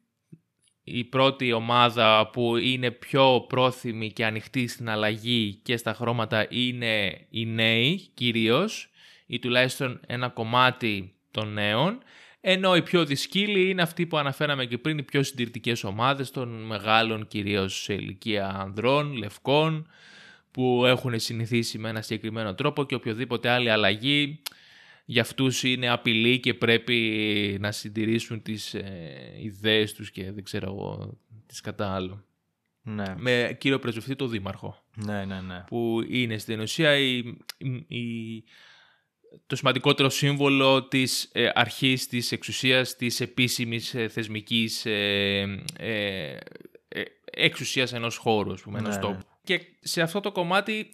[0.83, 7.25] η πρώτη ομάδα που είναι πιο πρόθυμη και ανοιχτή στην αλλαγή και στα χρώματα είναι
[7.29, 8.89] οι νέοι κυρίως
[9.25, 11.99] ή τουλάχιστον ένα κομμάτι των νέων
[12.41, 16.65] ενώ οι πιο δυσκύλοι είναι αυτοί που αναφέραμε και πριν, οι πιο συντηρητικές ομάδες των
[16.65, 19.87] μεγάλων κυρίως σε ηλικία ανδρών, λευκών,
[20.51, 24.41] που έχουν συνηθίσει με ένα συγκεκριμένο τρόπο και οποιοδήποτε άλλη αλλαγή
[25.05, 30.65] για αυτούς είναι απειλή και πρέπει να συντηρήσουν τις ε, ιδέες τους και δεν ξέρω
[30.65, 32.23] εγώ τις κατά άλλο.
[32.81, 33.15] Ναι.
[33.17, 34.83] Με κύριο πρεσβευτή το Δήμαρχο.
[34.95, 35.63] Ναι, ναι, ναι.
[35.67, 37.17] Που είναι στην ουσία η,
[37.87, 38.43] η,
[39.47, 46.37] το σημαντικότερο σύμβολο της ε, αρχής της εξουσίας της επίσημης ε, θεσμικής ε, ε,
[46.87, 49.01] ε εξουσίας ενός χώρου, ας πούμε, ενός ναι.
[49.01, 49.23] τόπου.
[49.43, 50.91] Και σε αυτό το κομμάτι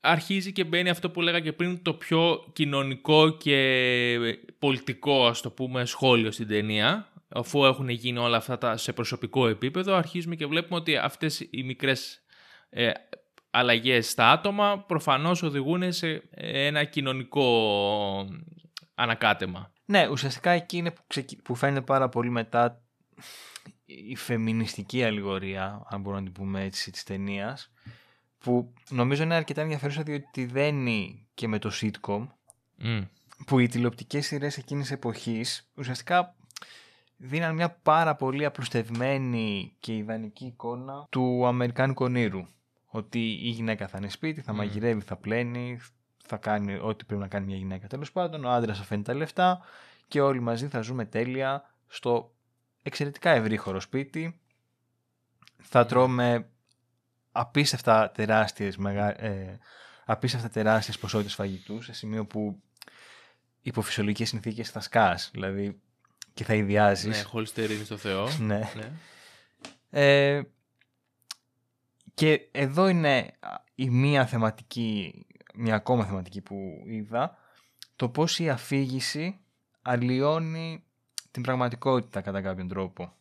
[0.00, 4.18] αρχίζει και μπαίνει αυτό που λέγα και πριν το πιο κοινωνικό και
[4.58, 9.48] πολιτικό ας το πούμε σχόλιο στην ταινία αφού έχουν γίνει όλα αυτά τα σε προσωπικό
[9.48, 12.22] επίπεδο αρχίζουμε και βλέπουμε ότι αυτές οι μικρές
[12.70, 12.90] ε,
[13.50, 17.46] αλλαγές στα άτομα προφανώς οδηγούν σε ένα κοινωνικό
[18.94, 19.72] ανακάτεμα.
[19.84, 21.04] Ναι, ουσιαστικά εκεί είναι που,
[21.42, 22.82] που φαίνεται πάρα πολύ μετά
[23.84, 27.72] η φεμινιστική αλληγορία, αν μπορούμε να την πούμε έτσι, της ταινίας,
[28.38, 32.26] που νομίζω είναι αρκετά ενδιαφέρουσα διότι δένει και με το sitcom,
[33.46, 36.36] που οι τηλεοπτικές σειρές εκείνης εποχής ουσιαστικά
[37.16, 42.46] δίναν μια πάρα πολύ απλουστευμένη και ιδανική εικόνα του Αμερικάνικου ονείρου.
[42.98, 44.56] Ότι η γυναίκα θα είναι σπίτι, θα mm.
[44.56, 45.80] μαγειρεύει, θα πλένει,
[46.26, 48.44] θα κάνει ό,τι πρέπει να κάνει μια γυναίκα τέλος πάντων.
[48.44, 49.60] Ο άντρας θα φέρνει τα λεφτά
[50.08, 52.34] και όλοι μαζί θα ζούμε τέλεια στο
[52.82, 54.40] εξαιρετικά ευρύχωρο σπίτι.
[55.56, 56.48] Θα τρώμε
[57.32, 59.22] απίστευτα τεράστιες, μεγα...
[59.24, 59.58] ε,
[60.04, 62.62] απίστευτα τεράστιες ποσότητες φαγητού σε σημείο που
[63.60, 65.30] υπό φυσιολογικές συνθήκες θα σκάς.
[65.32, 65.80] Δηλαδή
[66.34, 67.16] και θα ιδιάζεις.
[67.16, 68.28] Ναι, χολυστερίνη στο Θεό.
[68.38, 68.70] ναι.
[68.74, 68.92] ναι.
[69.90, 70.42] Ε,
[72.18, 73.30] και εδώ είναι
[73.74, 77.38] η μία θεματική, μια ακόμα θεματική που είδα,
[77.96, 79.40] το πώς η αφήγηση
[79.82, 80.84] αλλοιώνει
[81.30, 83.12] την πραγματικότητα κατά κάποιον τρόπο.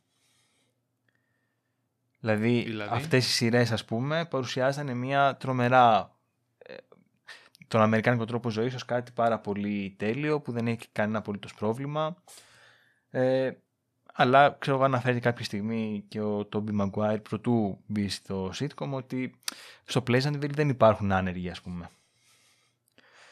[2.19, 6.15] Δηλαδή, δηλαδή, αυτές οι σειρές ας πούμε παρουσιάζανε μια τρομερά
[6.57, 6.75] ε,
[7.67, 12.15] τον αμερικάνικο τρόπο ζωής ως κάτι πάρα πολύ τέλειο που δεν έχει κανένα απολύτως πρόβλημα
[13.09, 13.51] ε,
[14.19, 19.35] αλλά ξέρω εγώ αναφέρει κάποια στιγμή και ο Τόμπι Μαγκουάιρ πρωτού μπει στο sitcom ότι
[19.85, 21.89] στο Pleasantville δεν υπάρχουν άνεργοι ας πούμε.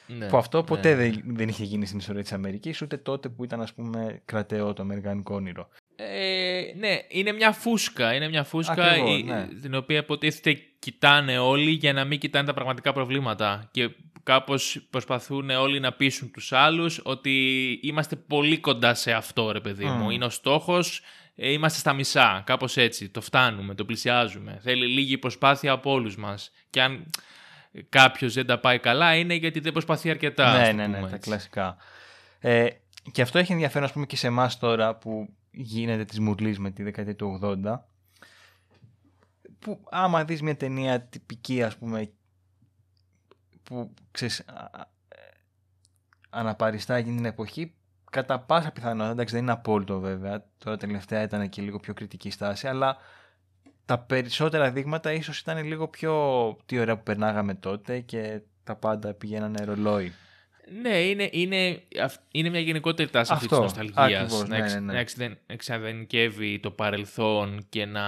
[0.07, 0.95] Ναι, που αυτό ποτέ ναι.
[0.95, 4.73] δεν, δεν είχε γίνει στην ιστορία της Αμερικής ούτε τότε που ήταν ας πούμε κρατεό
[4.73, 5.69] το αμερικάνικο όνειρο.
[5.95, 8.13] Ε, ναι, είναι μια φούσκα.
[8.13, 9.47] Είναι μια φούσκα η, ναι.
[9.61, 13.69] την οποία υποτίθεται κοιτάνε όλοι για να μην κοιτάνε τα πραγματικά προβλήματα.
[13.71, 13.89] Και
[14.26, 17.32] κάπως προσπαθούν όλοι να πείσουν τους άλλους ότι
[17.84, 20.09] είμαστε πολύ κοντά σε αυτό ρε παιδί μου.
[20.09, 21.01] Είναι ο στόχος,
[21.36, 24.59] ε, είμαστε στα μισά, κάπως έτσι, το φτάνουμε, το πλησιάζουμε.
[24.61, 26.51] Θέλει λίγη προσπάθεια από όλους μας.
[26.69, 27.09] Και αν
[27.89, 30.57] κάποιος δεν τα πάει καλά είναι γιατί δεν προσπαθεί αρκετά.
[30.57, 31.78] Ναι, ναι, ναι, τα κλασικά.
[32.39, 32.67] Ε,
[33.11, 36.71] και αυτό έχει ενδιαφέρον, ας πούμε, και σε εμάς τώρα που γίνεται της μουρλής με
[36.71, 37.86] τη δεκαετία του 80
[39.59, 42.11] που άμα δεις μια ταινία τυπική ας πούμε
[43.66, 44.45] που ξέρεις
[46.30, 47.74] αναπαριστά εκείνη την εποχή
[48.11, 52.30] κατά πάσα πιθανότητα, εντάξει δεν είναι απόλυτο βέβαια τώρα τελευταία ήταν και λίγο πιο κριτική
[52.30, 52.97] στάση αλλά
[53.86, 56.13] τα περισσότερα δείγματα ίσως ήταν λίγο πιο
[56.66, 60.13] τι ωραία που περνάγαμε τότε και τα πάντα πηγαίνανε ρολόι.
[60.82, 61.82] Ναι, είναι, είναι,
[62.32, 64.47] είναι μια γενικότερη τάση αυτής της νοσταλγίας.
[64.47, 65.36] Να, εξ, ναι, ναι.
[65.45, 68.05] εξαδενικεύει το παρελθόν και να,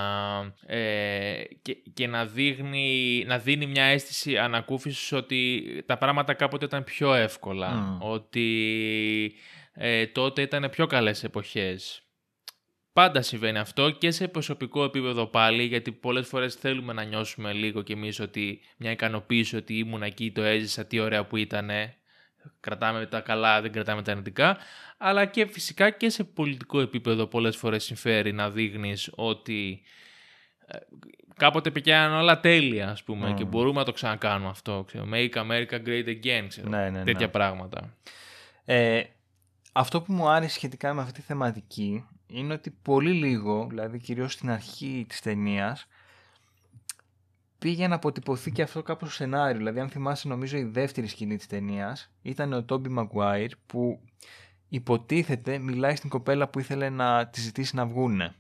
[0.66, 6.84] ε, και, και, να, δείχνει, να δίνει μια αίσθηση ανακούφισης ότι τα πράγματα κάποτε ήταν
[6.84, 7.98] πιο εύκολα.
[8.02, 9.34] Ότι
[9.74, 12.02] ε, τότε ήταν πιο καλές εποχές.
[12.94, 17.82] Πάντα συμβαίνει αυτό και σε προσωπικό επίπεδο πάλι, γιατί πολλές φορές θέλουμε να νιώσουμε λίγο
[17.82, 21.97] κι εμείς ότι μια ικανοποίηση ότι ήμουν εκεί, το έζησα, τι ωραία που ήτανε
[22.60, 24.58] κρατάμε τα καλά, δεν κρατάμε τα αρνητικά,
[24.98, 29.82] αλλά και φυσικά και σε πολιτικό επίπεδο πολλές φορές συμφέρει να δείχνεις ότι
[30.66, 30.78] ε,
[31.36, 34.84] κάποτε πηγαίναν όλα τέλεια, ας πούμε, και μπορούμε να το ξανακάνουμε αυτό.
[34.88, 37.32] Ξέρω, Make America Great Again, ξέρω, ναι, ναι, τέτοια ναι.
[37.32, 37.94] πράγματα.
[38.66, 39.04] Ε,
[39.72, 44.34] αυτό που μου άρεσε σχετικά με αυτή τη θεματική είναι ότι πολύ λίγο, δηλαδή κυρίως
[44.34, 45.88] στην αρχή της ταινίας,
[47.60, 49.58] πήγε να αποτυπωθεί και αυτό κάπως στο σενάριο.
[49.58, 54.00] Δηλαδή, αν θυμάσαι, νομίζω η δεύτερη σκηνή της ταινίας ήταν ο Τόμπι Μαγκουάιρ που
[54.70, 58.36] υποτίθεται μιλάει στην κοπέλα που ήθελε να τη ζητήσει να βγούνε.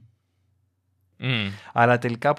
[1.20, 1.50] Mm.
[1.74, 2.34] Αλλά τελικά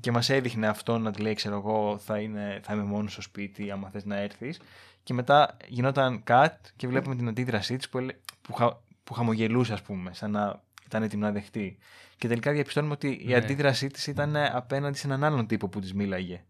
[0.00, 3.22] και μας έδειχνε αυτό να τη λέει, ξέρω εγώ, θα, είναι, θα είμαι μόνος στο
[3.22, 4.60] σπίτι άμα θες να έρθεις.
[5.02, 8.06] Και μετά γινόταν cut και βλέπουμε την αντίδρασή της που,
[8.42, 11.78] που, που χαμογελούσε, ας πούμε, σαν να ήταν έτοιμη να δεχτεί.
[12.16, 13.34] Και τελικά διαπιστώνουμε ότι η ναι.
[13.34, 16.44] αντίδρασή της ήταν απέναντι σε έναν άλλον τύπο που της μίλαγε.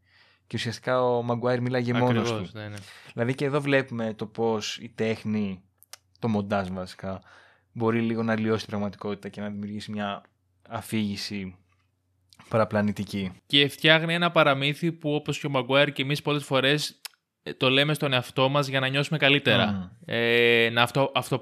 [0.46, 2.48] Και ουσιαστικά ο Μαγκουάιρ μίλαγε μόνος του.
[2.52, 2.76] Ναι, ναι.
[3.12, 5.62] Δηλαδή και εδώ βλέπουμε το πώς η τέχνη,
[6.18, 7.22] το μοντάζ βασικά,
[7.72, 10.22] μπορεί λίγο να λιώσει την πραγματικότητα και να δημιουργήσει μια
[10.68, 11.56] αφήγηση
[12.48, 13.32] παραπλανητική.
[13.46, 16.94] Και φτιάχνει ένα παραμύθι που όπως και ο Μαγκουάιρ και εμείς πολλές φορές ε,
[17.56, 19.92] το λέμε στον εαυτό μας για να νιώσουμε καλύτερα.
[20.04, 21.40] Ε, να αυτό, αυτό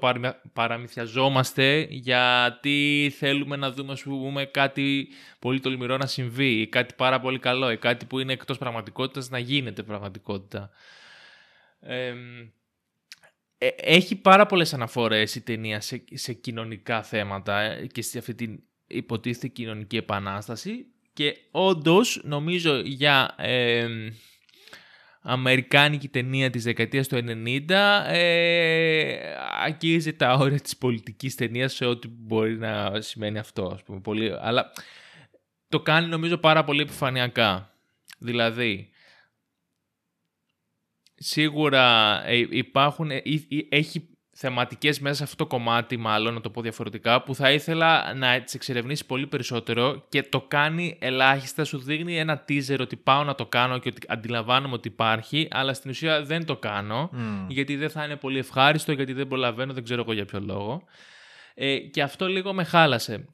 [0.53, 5.07] παραμυθιαζόμαστε γιατί θέλουμε να δούμε πούμε, κάτι
[5.39, 9.29] πολύ τολμηρό να συμβεί ή κάτι πάρα πολύ καλό ή κάτι που είναι εκτός πραγματικότητας
[9.29, 10.69] να γίνεται πραγματικότητα.
[11.79, 12.13] Ε,
[13.75, 18.59] έχει πάρα πολλές αναφορές η ταινία σε, σε κοινωνικά θέματα ε, και σε αυτή την
[18.87, 23.35] υποτίθεται κοινωνική επανάσταση και όντως νομίζω για
[25.27, 27.69] αμερικάνικη ταινία της δεκαετίας του 90
[28.07, 33.71] ε, αγγίζει τα όρια της πολιτικής ταινίας σε ό,τι μπορεί να σημαίνει αυτό.
[33.73, 34.71] Ας πούμε, πολύ, αλλά
[35.69, 37.75] το κάνει νομίζω πάρα πολύ επιφανειακά.
[38.17, 38.89] Δηλαδή,
[41.15, 43.21] σίγουρα ε, υπάρχουν, ε,
[43.69, 48.13] έχει θεματικές μέσα σε αυτό το κομμάτι, μάλλον να το πω διαφορετικά, που θα ήθελα
[48.13, 51.63] να τις εξερευνήσεις πολύ περισσότερο και το κάνει ελάχιστα.
[51.63, 55.73] Σου δείχνει ένα teaser ότι πάω να το κάνω και ότι αντιλαμβάνομαι ότι υπάρχει, αλλά
[55.73, 57.09] στην ουσία δεν το κάνω,
[57.47, 60.83] γιατί δεν θα είναι πολύ ευχάριστο, γιατί δεν προλαβαίνω, δεν ξέρω εγώ για ποιο λόγο.
[61.53, 63.25] Ε, και αυτό λίγο με χάλασε.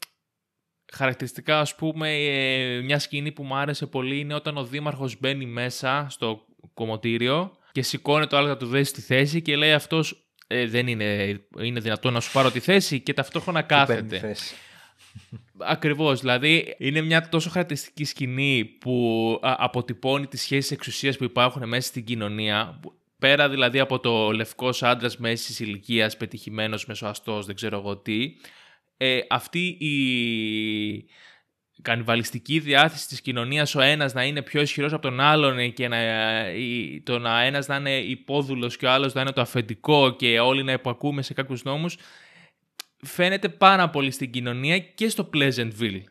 [0.94, 5.46] Χαρακτηριστικά, ας πούμε, ε, μια σκηνή που μου άρεσε πολύ είναι όταν ο δήμαρχος μπαίνει
[5.46, 10.68] μέσα στο κομμωτήριο και σηκώνει το άλλο του δέσει στη θέση και λέει αυτός ε,
[10.68, 14.36] δεν είναι, είναι δυνατό να σου πάρω τη θέση και ταυτόχρονα κάθεται.
[15.58, 21.88] Ακριβώς, δηλαδή είναι μια τόσο χαρακτηριστική σκηνή που αποτυπώνει τις σχέσεις εξουσίας που υπάρχουν μέσα
[21.88, 22.80] στην κοινωνία
[23.22, 28.34] πέρα δηλαδή από το λευκός άντρας μέσης ηλικίας, πετυχημένος, μεσοαστός, δεν ξέρω εγώ τι,
[28.98, 31.06] ε, αυτή η
[31.82, 35.98] κανιβαλιστική διάθεση της κοινωνίας ο ένας να είναι πιο ισχυρός από τον άλλον και να,
[37.04, 40.64] το να ένας να είναι υπόδουλος και ο άλλος να είναι το αφεντικό και όλοι
[40.64, 41.98] να υπακούμε σε κάποιους νόμους
[43.02, 46.02] φαίνεται πάρα πολύ στην κοινωνία και στο Pleasantville.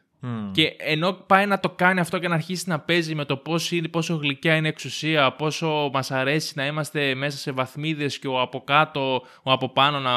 [0.52, 3.76] Και ενώ πάει να το κάνει αυτό και να αρχίσει να παίζει με το πόσο,
[3.76, 8.40] είναι, πόσο γλυκιά είναι εξουσία, πόσο μας αρέσει να είμαστε μέσα σε βαθμίδες και ο
[8.40, 10.10] από κάτω, ο από πάνω να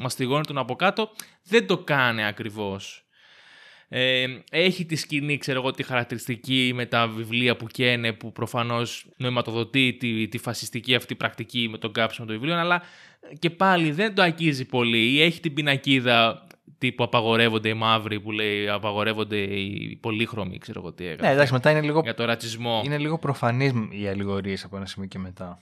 [0.00, 1.10] μας τηγώνει τον από κάτω,
[1.44, 3.04] δεν το κάνει ακριβώς.
[3.92, 9.06] Ε, έχει τη σκηνή, ξέρω εγώ, τη χαρακτηριστική με τα βιβλία που καίνε, που προφανώς
[9.16, 12.82] νοηματοδοτεί τη, τη φασιστική αυτή πρακτική με τον κάψιμο των βιβλίων, αλλά
[13.38, 15.12] και πάλι δεν το ακίζει πολύ.
[15.12, 16.46] Ή έχει την πινακίδα
[16.78, 21.26] τύπου απαγορεύονται οι μαύροι που λέει απαγορεύονται οι πολύχρωμοι, ξέρω εγώ τι έγραφε.
[21.26, 22.82] Ναι, εντάξει, μετά είναι λίγο, για το ρατσισμό.
[22.84, 25.60] Είναι λίγο προφανής οι αλληγορίες από ένα σημείο και μετά.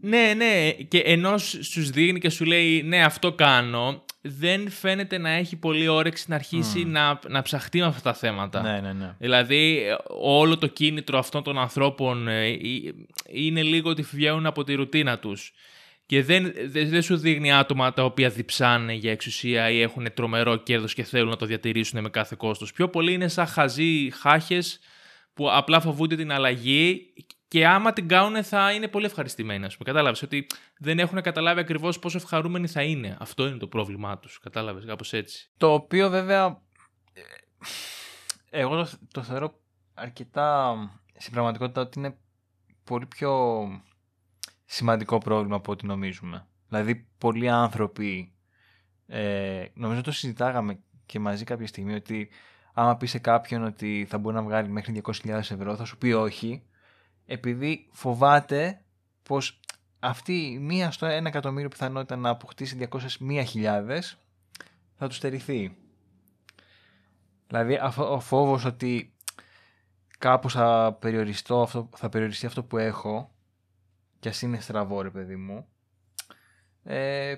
[0.00, 5.30] Ναι, ναι, και ενώ σου δείχνει και σου λέει ναι αυτό κάνω, δεν φαίνεται να
[5.30, 8.62] έχει πολύ όρεξη να αρχίσει να, να ψαχτεί με αυτά τα θέματα.
[8.62, 9.14] Ναι, ναι, ναι.
[9.18, 9.82] Δηλαδή
[10.20, 12.58] όλο το κίνητρο αυτών των ανθρώπων ε,
[13.32, 15.52] είναι λίγο ότι βγαίνουν από τη ρουτίνα τους
[16.06, 20.94] και δεν, δεν, σου δείχνει άτομα τα οποία διψάνε για εξουσία ή έχουν τρομερό κέρδος
[20.94, 22.72] και θέλουν να το διατηρήσουν με κάθε κόστος.
[22.72, 24.78] Πιο πολύ είναι σαν χαζοί χάχες
[25.34, 27.12] που απλά φοβούνται την αλλαγή
[27.48, 29.64] και άμα την κάνουν θα είναι πολύ ευχαριστημένοι.
[29.64, 29.90] Ας πούμε.
[29.90, 30.46] Κατάλαβες ότι
[30.78, 33.16] δεν έχουν καταλάβει ακριβώς πόσο ευχαρούμενοι θα είναι.
[33.20, 34.38] Αυτό είναι το πρόβλημά τους.
[34.38, 35.50] Κατάλαβες κάπως έτσι.
[35.56, 36.62] Το οποίο βέβαια
[37.12, 39.60] ε, εγώ το, το θεωρώ
[39.94, 40.76] αρκετά
[41.16, 42.16] στην πραγματικότητα ότι είναι
[42.84, 43.64] πολύ πιο
[44.64, 46.46] σημαντικό πρόβλημα από ό,τι νομίζουμε.
[46.68, 48.32] Δηλαδή, πολλοί άνθρωποι,
[49.06, 52.28] ε, νομίζω το συζητάγαμε και μαζί κάποια στιγμή, ότι
[52.72, 56.12] άμα πει σε κάποιον ότι θα μπορεί να βγάλει μέχρι 200.000 ευρώ, θα σου πει
[56.12, 56.62] όχι,
[57.30, 58.80] επειδή φοβάται
[59.22, 59.60] πως
[59.98, 64.00] αυτή η μία στο ένα εκατομμύριο πιθανότητα να αποκτήσει 201.000
[64.94, 65.76] θα του στερηθεί.
[67.46, 69.14] Δηλαδή ο φόβος ότι
[70.18, 73.34] κάπως θα, περιοριστώ, αυτό, θα περιοριστεί αυτό που έχω
[74.18, 75.66] κι ας είναι στραβό ρε παιδί μου.
[76.82, 77.34] Ε,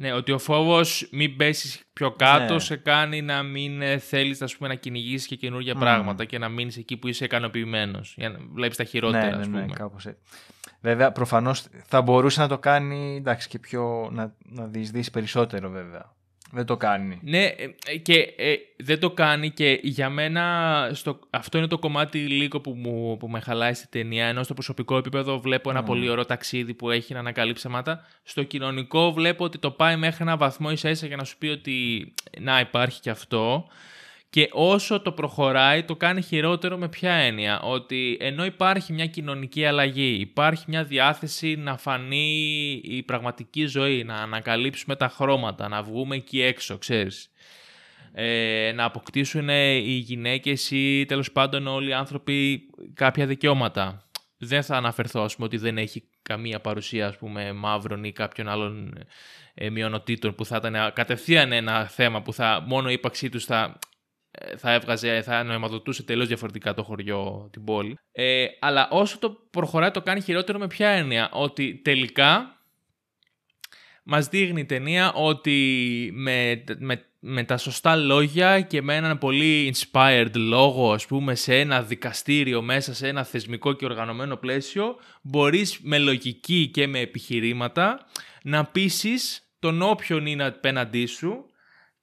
[0.00, 2.60] ναι, ότι ο φόβος μην πέσεις πιο κάτω ναι.
[2.60, 6.96] σε κάνει να μην ε, θέλεις να κυνηγήσεις και καινούργια πράγματα και να μείνεις εκεί
[6.96, 8.14] που είσαι ικανοποιημένος.
[8.16, 9.74] Για να βλέπεις τα χειρότερα, ναι, ναι, ναι, πούμε.
[9.74, 10.22] κάπως έτσι.
[10.80, 14.10] Βέβαια, προφανώς θα μπορούσε να το κάνει εντάξει, και πιο.
[14.12, 16.16] να, να διεισδύσει περισσότερο, βέβαια.
[16.50, 17.18] Δεν το κάνει.
[17.22, 17.44] Ναι,
[17.86, 22.60] ε, και ε, δεν το κάνει και για μένα στο, αυτό είναι το κομμάτι λίγο
[22.60, 24.26] που, μου, που με χαλάει στη ταινία.
[24.26, 28.06] Ενώ στο προσωπικό επίπεδο βλέπω ένα πολύ ωραίο ταξίδι που έχει να ανακαλύψει θέματα.
[28.22, 31.46] Στο κοινωνικό βλέπω ότι το πάει μέχρι ένα βαθμό ίσα ίσα για να σου πει
[31.46, 33.68] ότι να υπάρχει και αυτό.
[34.30, 39.64] Και όσο το προχωράει, το κάνει χειρότερο με ποια έννοια; Ότι ενώ υπάρχει μια κοινωνική
[39.64, 46.16] αλλαγή, υπάρχει μια διάθεση να φανεί η πραγματική ζωή, να ανακαλύψουμε τα χρώματα, να βγούμε
[46.16, 47.30] εκεί έξω, ξέρεις.
[48.12, 54.08] Ε, να αποκτήσουν οι γυναίκες ή τέλος πάντων όλοι οι άνθρωποι κάποια δικαιώματα.
[54.38, 58.48] Δεν θα αναφερθώ, ας πούμε, ότι δεν έχει καμία παρουσία, ας πούμε, μαύρων ή κάποιων
[58.48, 58.98] άλλων
[59.54, 63.78] ε, μειονοτήτων που θα ήταν κατευθείαν ένα θέμα που θα, μόνο η ύπαρξή τους θα
[64.56, 67.98] θα έβγαζε, θα νοηματοδοτούσε τελείως διαφορετικά το χωριό, την πόλη.
[68.12, 72.58] Ε, αλλά όσο το προχωράει το κάνει χειρότερο με ποια έννοια, ότι τελικά
[74.02, 79.74] μας δείχνει η ταινία ότι με, με, με τα σωστά λόγια και με έναν πολύ
[79.74, 85.78] inspired λόγο, ας πούμε, σε ένα δικαστήριο μέσα σε ένα θεσμικό και οργανωμένο πλαίσιο, μπορείς
[85.82, 88.06] με λογική και με επιχειρήματα
[88.42, 91.47] να πείσεις τον όποιον είναι απέναντί σου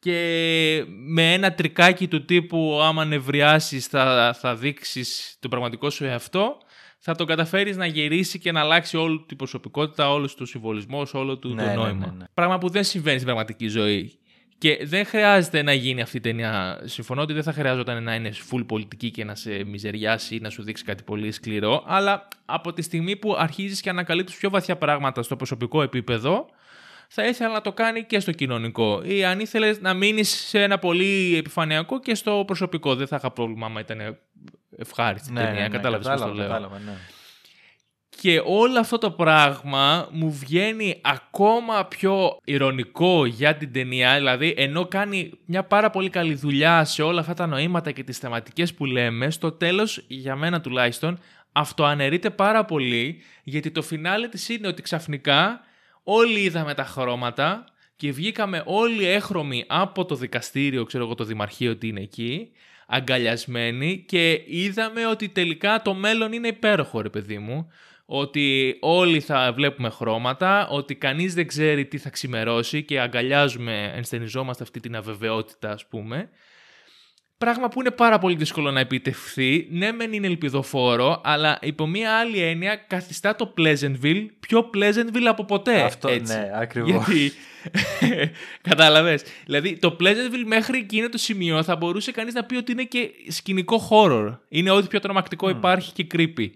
[0.05, 6.57] και με ένα τρικάκι του τύπου άμα νευριάσεις θα, θα δείξεις το πραγματικό σου εαυτό
[6.99, 11.37] θα τον καταφέρεις να γυρίσει και να αλλάξει όλη την προσωπικότητα, όλος του συμβολισμός, όλο
[11.37, 12.05] του ναι, το ναι, νόημα.
[12.05, 14.19] Ναι, ναι, Πράγμα που δεν συμβαίνει στην πραγματική ζωή.
[14.57, 16.81] Και δεν χρειάζεται να γίνει αυτή η ταινία.
[16.83, 20.49] Συμφωνώ ότι δεν θα χρειάζονταν να είναι full πολιτική και να σε μιζεριάσει ή να
[20.49, 21.83] σου δείξει κάτι πολύ σκληρό.
[21.87, 26.45] Αλλά από τη στιγμή που αρχίζεις και ανακαλύπτεις πιο βαθιά πράγματα στο προσωπικό επίπεδο,
[27.07, 29.01] θα ήθελα να το κάνει και στο κοινωνικό.
[29.03, 32.95] Ή αν ήθελες να μείνεις σε ένα πολύ επιφανειακό και στο προσωπικό.
[32.95, 34.17] Δεν θα είχα πρόβλημα άμα ήταν
[34.77, 35.53] ευχάριστη ναι, ταινία.
[35.53, 36.47] Ναι, ναι, Κατάλαβες πώς το λέω.
[36.47, 36.93] Κατάλαβα, ναι.
[38.21, 44.85] Και όλο αυτό το πράγμα μου βγαίνει ακόμα πιο ηρωνικό για την ταινία, δηλαδή ενώ
[44.85, 48.85] κάνει μια πάρα πολύ καλή δουλειά σε όλα αυτά τα νοήματα και τις θεματικές που
[48.85, 51.19] λέμε, στο τέλος, για μένα τουλάχιστον,
[51.51, 55.61] αυτοαναιρείται πάρα πολύ, γιατί το φινάλε της είναι ότι ξαφνικά
[56.07, 61.71] όλοι είδαμε τα χρώματα και βγήκαμε όλοι έχρωμοι από το δικαστήριο, ξέρω εγώ το δημαρχείο
[61.71, 62.51] ότι είναι εκεί,
[62.87, 67.71] αγκαλιασμένοι και είδαμε ότι τελικά το μέλλον είναι υπέροχο ρε παιδί μου,
[68.05, 74.63] ότι όλοι θα βλέπουμε χρώματα, ότι κανείς δεν ξέρει τι θα ξημερώσει και αγκαλιάζουμε, ενστενιζόμαστε
[74.63, 76.29] αυτή την αβεβαιότητα ας πούμε
[77.37, 79.67] Πράγμα που είναι πάρα πολύ δύσκολο να επιτευχθεί.
[79.71, 85.45] Ναι, μεν είναι ελπιδοφόρο, αλλά υπό μία άλλη έννοια καθιστά το Pleasantville πιο Pleasantville από
[85.45, 85.81] ποτέ.
[85.81, 86.37] Αυτό, έτσι.
[86.37, 87.07] ναι, ακριβώς.
[87.07, 87.31] Γιατί,
[88.69, 89.23] κατάλαβες.
[89.45, 93.09] Δηλαδή, το Pleasantville μέχρι εκείνο το σημείο θα μπορούσε κανείς να πει ότι είναι και
[93.27, 94.37] σκηνικό horror.
[94.49, 96.49] Είναι ό,τι πιο τρομακτικό υπάρχει και creepy.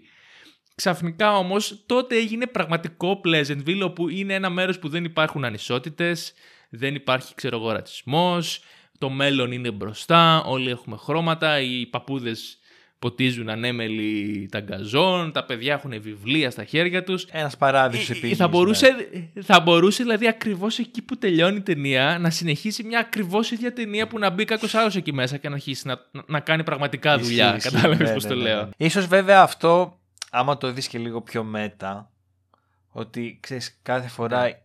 [0.74, 6.32] Ξαφνικά όμως, τότε έγινε πραγματικό Pleasantville, όπου είναι ένα μέρος που δεν υπάρχουν ανισότητες,
[6.70, 8.62] δεν υπάρχει, ξέρω εγώ, ρατσισμός,
[9.00, 12.58] το μέλλον είναι μπροστά, όλοι έχουμε χρώματα, οι παππούδες
[12.98, 17.24] ποτίζουν ανέμελοι ταγκαζόν, τα παιδιά έχουν βιβλία στα χέρια τους.
[17.24, 18.36] Ένας παράδεισος ε, ε, επίσης.
[18.36, 19.42] Θα μπορούσε, ναι.
[19.42, 24.06] θα μπορούσε δηλαδή ακριβώς εκεί που τελειώνει η ταινία να συνεχίσει μια ακριβώς ίδια ταινία
[24.06, 27.58] που να μπει κάποιος άλλος εκεί μέσα και να αρχίσει να, να κάνει πραγματικά δουλειά.
[27.62, 28.68] Κατάλαβες ναι, πώς ναι, το ναι, λέω.
[28.76, 29.98] Ίσως βέβαια αυτό,
[30.30, 32.10] άμα το δεις και λίγο πιο μέτα,
[32.90, 34.58] Ότι ξέρεις, κάθε φορά ναι.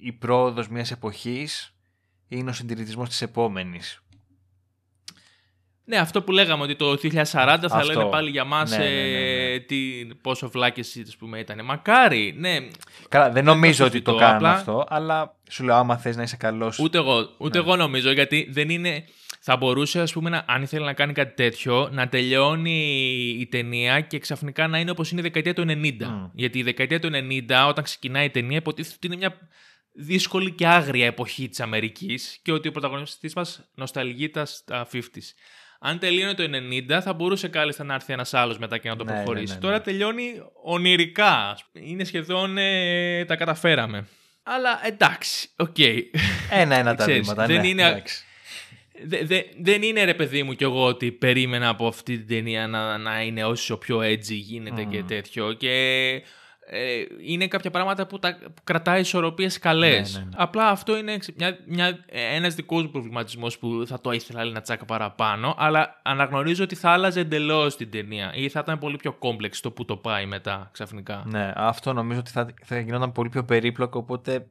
[0.00, 1.74] η πρόοδος μιας εποχής
[2.38, 4.02] είναι ο συντηρητισμός της επόμενης.
[5.90, 9.54] Ναι, αυτό που λέγαμε ότι το 2040 θα λένε πάλι για μας ναι, ναι, ναι,
[9.54, 9.60] ε,
[10.22, 11.64] πόσο βλάκες πούμε, ήταν.
[11.64, 12.56] Μακάρι, ναι.
[13.08, 16.78] Καλά, δεν νομίζω ότι το κάνουν αυτό, αλλά σου λέω άμα θες να είσαι καλός.
[16.78, 19.04] Ούτε εγώ, ούτε εγώ νομίζω, γιατί δεν είναι...
[19.42, 22.80] Θα μπορούσε, ας πούμε, να, αν ήθελε να κάνει κάτι τέτοιο, να τελειώνει
[23.40, 26.30] η ταινία και ξαφνικά να είναι όπως είναι η δεκαετία του 90.
[26.32, 29.38] Γιατί η δεκαετία του 90, όταν ξεκινάει η ταινία, υποτίθεται ότι είναι μια
[29.92, 34.30] δύσκολη και άγρια εποχή της Αμερικής και ότι ο πρωταγωνιστής μας νοσταλγεί
[34.64, 35.32] τα 50's.
[35.82, 36.44] Αν τελείωνε το
[36.96, 39.46] 90, θα μπορούσε κάλλιστα να έρθει ένας άλλος μετά και να το ναι, προχωρήσει.
[39.46, 41.58] Ναι, ναι, Τώρα τελειώνει ονειρικά.
[41.72, 44.06] Είναι σχεδόν ε, τα καταφέραμε.
[44.42, 45.74] Αλλά εντάξει, ok.
[45.78, 46.00] Okay.
[46.50, 47.46] Ένα-ένα τα βήματα.
[47.46, 48.02] Δεν, είναι,
[49.04, 52.98] δε, δεν είναι ρε παιδί μου κι εγώ ότι περίμενα από αυτή την ταινία να,
[52.98, 55.52] να είναι όσο πιο edgy γίνεται και τέτοιο.
[55.52, 56.22] Και
[56.72, 60.12] ε, είναι κάποια πράγματα που, τα, που κρατάει ισορροπίες καλές.
[60.12, 60.30] Ναι, ναι, ναι.
[60.36, 64.84] Απλά αυτό είναι μια, μια, ένας δικός μου προβληματισμός που θα το ήθελα ένα τσακ
[64.84, 69.60] παραπάνω, αλλά αναγνωρίζω ότι θα άλλαζε εντελώς την ταινία ή θα ήταν πολύ πιο complex
[69.60, 71.24] το που το πάει μετά ξαφνικά.
[71.26, 74.46] Ναι, αυτό νομίζω ότι θα, θα γινόταν πολύ πιο περίπλοκο, οπότε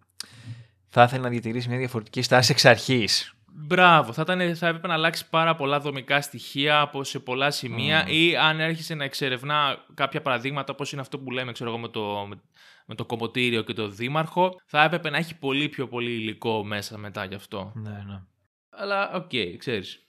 [0.90, 3.34] θα ήθελε να διατηρήσει μια διαφορετική στάση εξ αρχής.
[3.54, 8.08] Μπράβο, θα, ήταν, θα έπρεπε να αλλάξει πάρα πολλά δομικά στοιχεία από σε πολλά σημεία
[8.08, 11.88] ή αν έρχεσαι να εξερευνά κάποια παραδείγματα όπως είναι αυτό που λέμε ξέρω εγώ, με,
[11.88, 12.28] το,
[12.86, 16.98] με, το κομμωτήριο και το δήμαρχο θα έπρεπε να έχει πολύ πιο πολύ υλικό μέσα
[16.98, 17.72] μετά γι' αυτό.
[17.76, 18.22] Ναι, ναι.
[18.70, 20.04] Αλλά ok, okay, ξέρεις.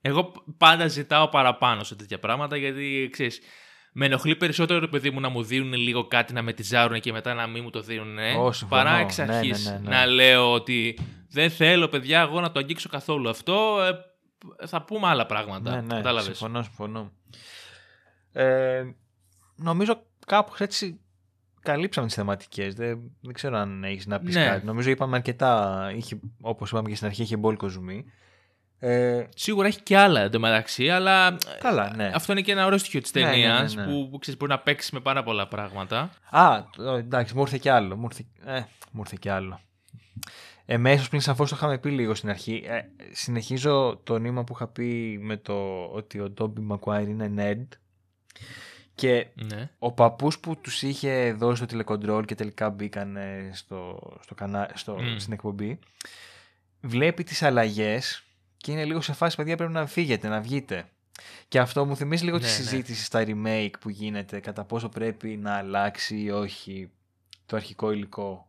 [0.00, 3.40] Εγώ πάντα ζητάω παραπάνω σε τέτοια πράγματα γιατί ξέρεις,
[3.96, 7.12] με ενοχλεί περισσότερο το παιδί μου να μου δίνουν λίγο κάτι να με τυζάρουν και
[7.12, 8.18] μετά να μην μου το δίνουν.
[8.18, 8.34] Ε,
[8.68, 12.58] παρά εξ ναι, αρχής ναι, ναι, να λέω ότι δεν θέλω, παιδιά, εγώ να το
[12.58, 13.82] αγγίξω καθόλου αυτό.
[13.82, 15.82] Ε, θα πούμε άλλα πράγματα.
[15.82, 17.12] Ναι, ναι, συμφωνώ, συμφωνώ.
[18.32, 18.84] Ε,
[19.56, 21.00] νομίζω κάπου έτσι
[21.60, 22.74] καλύψαμε τις θεματικές.
[22.74, 24.66] Δεν, δεν ξέρω αν έχεις να πεις κάτι.
[24.66, 25.86] Νομίζω είπαμε αρκετά.
[26.40, 28.04] Όπως είπαμε και στην αρχή, είχε μπόλικο ζουμί.
[28.78, 29.26] Ε...
[29.34, 32.10] Σίγουρα έχει και άλλα εντωμεταξύ, αλλά Καλά, ναι.
[32.14, 34.52] αυτό είναι και ένα ωραίο στοιχείο της ταινία ναι, ναι, ναι, που, που ξέρεις, μπορεί
[34.52, 36.10] να παίξει με πάρα πολλά πράγματα.
[36.30, 36.64] Α,
[36.96, 37.96] εντάξει, μου ήρθε και άλλο.
[37.96, 39.60] Μου ήρθε, ε, μου ήρθε και άλλο.
[40.66, 42.64] Εμέσως πριν σαφώ το είχαμε πει λίγο στην αρχή.
[42.66, 42.80] Ε,
[43.12, 47.76] συνεχίζω το νήμα που είχα πει με το ότι ο Ντόμπι Μακουάιρ είναι nerd.
[48.94, 49.70] Και ναι.
[49.78, 53.18] ο παππούς που τους είχε δώσει το τηλεκοντρόλ και τελικά μπήκαν
[53.52, 54.70] στο, στο, κανα...
[54.74, 55.78] στο, στην εκπομπή,
[56.80, 58.23] βλέπει τις αλλαγές
[58.64, 60.88] και είναι λίγο σε φάση, παιδιά, πρέπει να φύγετε, να βγείτε.
[61.48, 62.56] Και αυτό μου θυμίζει λίγο τη ναι, ναι.
[62.56, 66.90] συζήτηση στα remake που γίνεται, κατά πόσο πρέπει να αλλάξει ή όχι
[67.46, 68.48] το αρχικό υλικό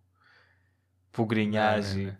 [1.12, 2.04] που γκρινιάζει.
[2.04, 2.18] Ναι,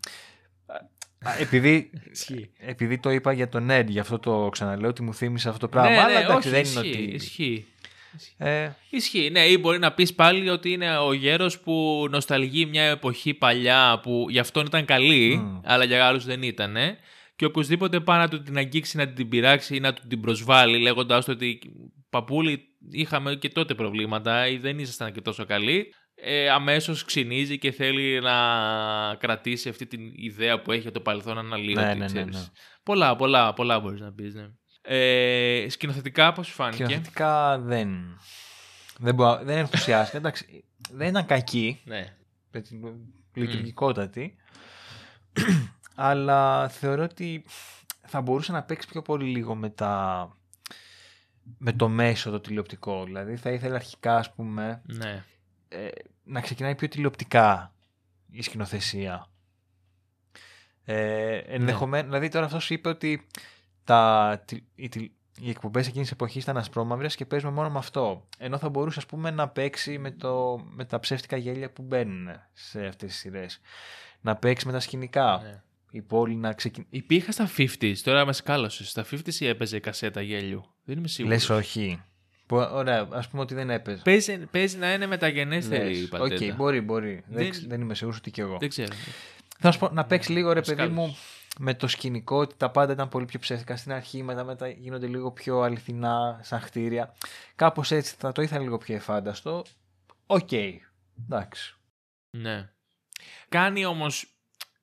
[1.40, 1.90] επειδή,
[2.74, 5.68] επειδή το είπα για τον Ned, γι' αυτό το ξαναλέω ότι μου θύμισε αυτό το
[5.68, 6.02] πράγμα.
[6.02, 7.10] αλλά εντάξει, δεν είναι ότι.
[7.14, 7.66] Ισχύει.
[8.38, 8.70] Ε...
[8.90, 13.34] Ισχύει, ναι, ή μπορεί να πεις πάλι ότι είναι ο γέρος που νοσταλγεί μια εποχή
[13.34, 16.78] παλιά που γι' αυτόν ήταν καλή, αλλά για άλλους δεν ήταν
[17.36, 20.80] και οπωσδήποτε πάει να του την αγγίξει, να την πειράξει ή να του την προσβάλλει,
[20.80, 21.60] λέγοντα ότι
[22.10, 25.94] παππούλη είχαμε και τότε προβλήματα ή δεν ήσασταν και τόσο καλοί.
[26.16, 28.36] Ε, αμέσως ξυνίζει και θέλει να
[29.16, 32.46] κρατήσει αυτή την ιδέα που έχει το παρελθόν αναλύωτη, ναι, ναι, ναι, ναι,
[32.84, 34.48] Πολλά, πολλά, πολλά μπορείς να πεις, ναι.
[34.82, 38.20] Ε, σκηνοθετικά πώς σου φάνηκε; Σκηνοθετικά δεν...
[38.98, 40.18] Δεν, μπορώ, δεν ενθουσιάστηκε.
[40.18, 41.82] Εντάξει, δεν ήταν κακή.
[41.86, 42.16] Ναι.
[43.34, 44.36] Λειτουργικότατη
[45.96, 47.46] αλλά θεωρώ ότι
[48.06, 50.30] θα μπορούσε να παίξει πιο πολύ λίγο με, τα...
[51.58, 53.04] με το μέσο το τηλεοπτικό.
[53.04, 55.24] Δηλαδή θα ήθελε αρχικά ας πούμε ναι.
[55.68, 55.88] ε,
[56.24, 57.74] να ξεκινάει πιο τηλεοπτικά
[58.32, 59.28] η σκηνοθεσία.
[60.84, 62.12] Ε, ενδεχομένως, ναι.
[62.12, 63.28] δηλαδή τώρα αυτός είπε ότι
[63.84, 64.44] τα,
[64.76, 64.90] οι,
[65.40, 68.28] οι εκπομπές εκείνης της εποχής ήταν ασπρόμαυρες και παίζουμε μόνο με αυτό.
[68.38, 72.28] Ενώ θα μπορούσε ας πούμε, να παίξει με, το, με τα ψεύτικα γέλια που μπαίνουν
[72.54, 73.60] σε αυτές τις σειρές.
[74.22, 75.40] Να παίξει με τα σκηνικά.
[75.44, 75.64] Ναι
[75.96, 76.96] η πόλη να ξεκινήσει.
[76.96, 78.86] Υπήρχε στα 50s, τώρα με σκάλωσε.
[78.86, 80.66] Στα 50s ή έπαιζε κασέτα γέλιου.
[80.84, 81.38] Δεν είμαι σίγουρος.
[81.38, 82.04] Λες όχι.
[82.48, 84.02] Ωραία, ας πούμε ότι δεν έπαιζε.
[84.04, 86.36] Παίζει, παίζει να είναι μεταγενέστερη η πατέντα.
[86.36, 87.24] OK, okay, μπορεί, μπορεί.
[87.28, 88.58] Δεν, δεν είμαι σίγουρος ότι κι εγώ.
[88.58, 88.94] Δεν ξέρω.
[89.60, 91.18] Θα σου πω να παίξεις λίγο ρε παιδί μου
[91.60, 95.08] με το σκηνικό ότι τα πάντα ήταν πολύ πιο ψεύτικα στην αρχή, μετά, μετά γίνονται
[95.08, 97.14] λίγο πιο αληθινά σαν χτίρια.
[97.56, 99.66] Κάπως έτσι θα το ήθελα λίγο πιο ευφάνταστο.
[100.26, 100.48] OK.
[100.52, 100.72] Okay.
[101.24, 101.76] Εντάξει.
[102.30, 102.70] Ναι.
[103.50, 104.35] Κάνει όμως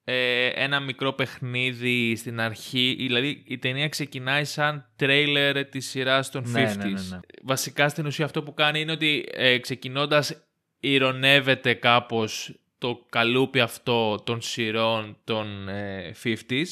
[0.04, 2.94] ε, ένα μικρό παιχνίδι στην αρχή.
[2.98, 6.76] Δηλαδή η ταινία ξεκινάει σαν τρέιλερ της σειράς των ναι, 50s.
[6.76, 10.46] Ναι, ναι, ναι, Βασικά στην ουσία αυτό που κάνει είναι ότι ε, ξεκινώντας
[10.80, 16.66] ειρωνεύεται κάπως το καλούπι αυτό των σειρών των ε, 50s.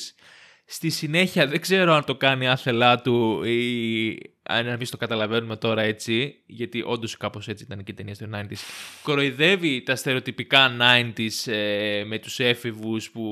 [0.72, 5.82] Στη συνέχεια δεν ξέρω αν το κάνει άθελά του ή αν εμείς το καταλαβαίνουμε τώρα
[5.82, 8.56] έτσι, γιατί όντως κάπως έτσι ήταν και η ταινία στο 90s.
[9.02, 13.24] Κοροϊδεύει τα στερεοτυπικά 90s ε, με τους έφηβους που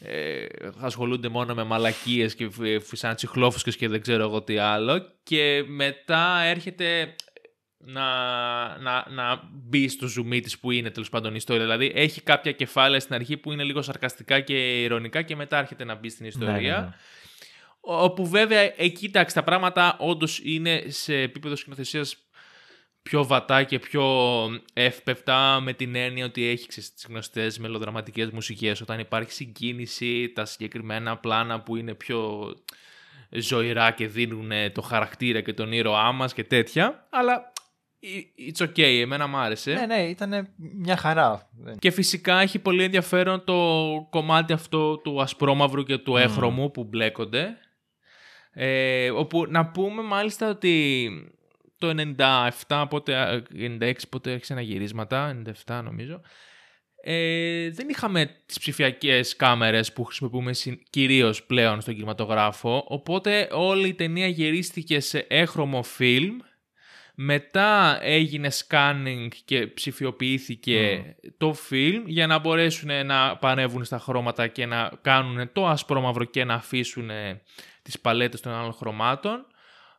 [0.00, 0.46] ε,
[0.80, 2.50] ασχολούνται μόνο με μαλακίες και
[2.80, 7.14] φυσάνε τσιχλόφουσκες και δεν ξέρω εγώ τι άλλο και μετά έρχεται
[7.84, 11.62] να, να, να μπει στο ζουμί της που είναι τέλος πάντων η ιστορία.
[11.62, 15.84] Δηλαδή έχει κάποια κεφάλαια στην αρχή που είναι λίγο σαρκαστικά και ηρωνικά και μετά έρχεται
[15.84, 16.54] να μπει στην ιστορία.
[16.54, 16.94] Ναι, ναι, ναι.
[17.80, 22.16] Όπου βέβαια εκεί τα πράγματα όντως είναι σε επίπεδο σκηνοθεσίας
[23.02, 24.04] πιο βατά και πιο
[24.72, 31.16] εύπευτα με την έννοια ότι έχει τις γνωστές μελοδραματικές μουσικές όταν υπάρχει συγκίνηση, τα συγκεκριμένα
[31.16, 32.52] πλάνα που είναι πιο
[33.30, 37.51] ζωηρά και δίνουν το χαρακτήρα και τον ήρωά μας και τέτοια, αλλά
[38.48, 39.72] it's okay, εμένα μου άρεσε.
[39.72, 41.50] Ναι, ναι, ήταν μια χαρά.
[41.78, 43.56] Και φυσικά έχει πολύ ενδιαφέρον το
[44.10, 47.56] κομμάτι αυτό του ασπρόμαυρου και του έχρωμου που μπλέκονται.
[48.52, 51.10] Ε, όπου να πούμε μάλιστα ότι
[51.78, 52.14] το
[52.66, 53.42] 97, πότε,
[53.80, 56.20] 96 πότε άρχισε να γυρίσματα, 97 νομίζω,
[57.04, 60.52] ε, δεν είχαμε τις ψηφιακές κάμερες που χρησιμοποιούμε
[60.90, 66.36] κυρίως πλέον στον κινηματογράφο, οπότε όλη η ταινία γυρίστηκε σε έχρωμο φιλμ,
[67.14, 71.04] μετά έγινε scanning και ψηφιοποιήθηκε
[71.36, 76.44] το φιλμ για να μπορέσουν να πανεύουν στα χρώματα και να κάνουν το ασπρόμαυρο και
[76.44, 77.10] να αφήσουν
[77.82, 79.46] τις παλέτες των άλλων χρωμάτων.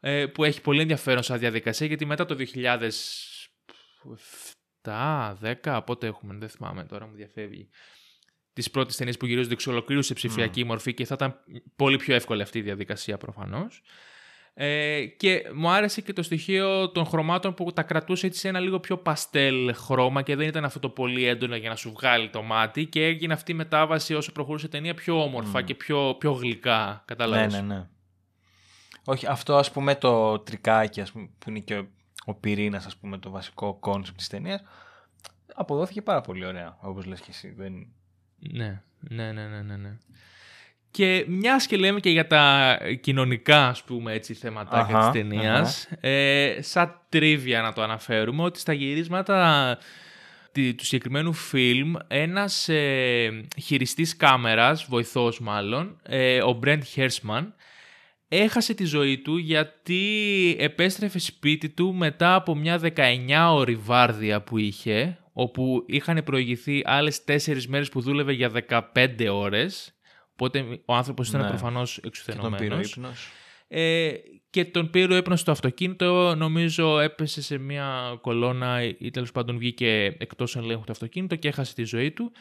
[0.06, 2.36] Ε, που έχει πολύ ενδιαφέρον σαν διαδικασία γιατί μετά το
[4.84, 5.34] 2007,
[5.64, 7.70] 10, πότε έχουμε, δεν θυμάμαι τώρα, μου διαφεύγει.
[8.54, 11.40] Τις πρώτες ταινίες που γυρίζονται εξ ολοκλήρου σε ψηφιακή μορφή και θα ήταν
[11.76, 13.82] πολύ πιο εύκολη αυτή η διαδικασία προφανώς.
[14.56, 18.60] Ε, και μου άρεσε και το στοιχείο των χρωμάτων που τα κρατούσε έτσι σε ένα
[18.60, 22.30] λίγο πιο παστέλ χρώμα και δεν ήταν αυτό το πολύ έντονο για να σου βγάλει
[22.30, 26.16] το μάτι και έγινε αυτή η μετάβαση όσο προχωρούσε η ταινία πιο όμορφα και πιο,
[26.20, 27.04] πιο γλυκά.
[27.06, 27.54] Κατάλαβες.
[27.54, 27.88] Ναι, ναι, ναι.
[29.06, 31.88] Όχι, αυτό ας πούμε το τρικάκι ας πούμε, που είναι και ο,
[32.26, 34.64] ο πυρήνας, ας πούμε, το βασικό κόνσεπτ της ταινίας.
[35.56, 37.50] αποδόθηκε πάρα πολύ ωραία, όπως λες και εσύ.
[37.50, 37.88] Δεν...
[38.38, 39.98] Ναι, ναι, ναι, ναι, ναι.
[40.98, 41.06] Ναι.
[41.06, 46.58] Και μιας και λέμε και για τα κοινωνικά, ας πούμε, έτσι, θεματάκια της ταινίας, ε,
[46.60, 49.78] σαν trivia να το αναφέρουμε, ότι στα γυρίσματα
[50.54, 57.46] του συγκεκριμένου φιλμ ένας ε, χειριστής κάμερας, βοηθός μάλλον, ε, ο Brent Hershman,
[58.28, 65.18] έχασε τη ζωή του γιατί επέστρεφε σπίτι του μετά από μια 19ωρη βάρδια που είχε,
[65.34, 68.52] όπου είχαν προηγηθεί άλλες 4 μέρες που δούλευε για
[68.94, 69.93] 15 ώρες,
[70.34, 71.48] οπότε ο άνθρωπος ήταν ναι.
[71.48, 73.00] προφανώς εξουθενωμένος.
[73.68, 74.14] Ε,
[74.50, 79.58] και τον πήρε ο ύπνος στο αυτοκίνητο, νομίζω έπεσε σε μια κολόνα ή τέλος πάντων
[79.58, 82.32] βγήκε εκτός ελέγχου το αυτοκίνητο και έχασε τη ζωή του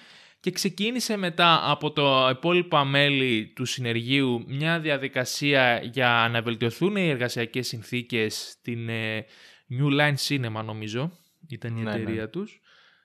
[0.43, 7.09] και ξεκίνησε μετά από το υπόλοιπα μέλη του συνεργείου μια διαδικασία για να βελτιωθούν οι
[7.09, 9.25] εργασιακές συνθήκες στην ε,
[9.71, 11.19] New Line Cinema νομίζω,
[11.49, 12.27] ήταν η ναι, εταιρεία ναι.
[12.27, 12.61] τους,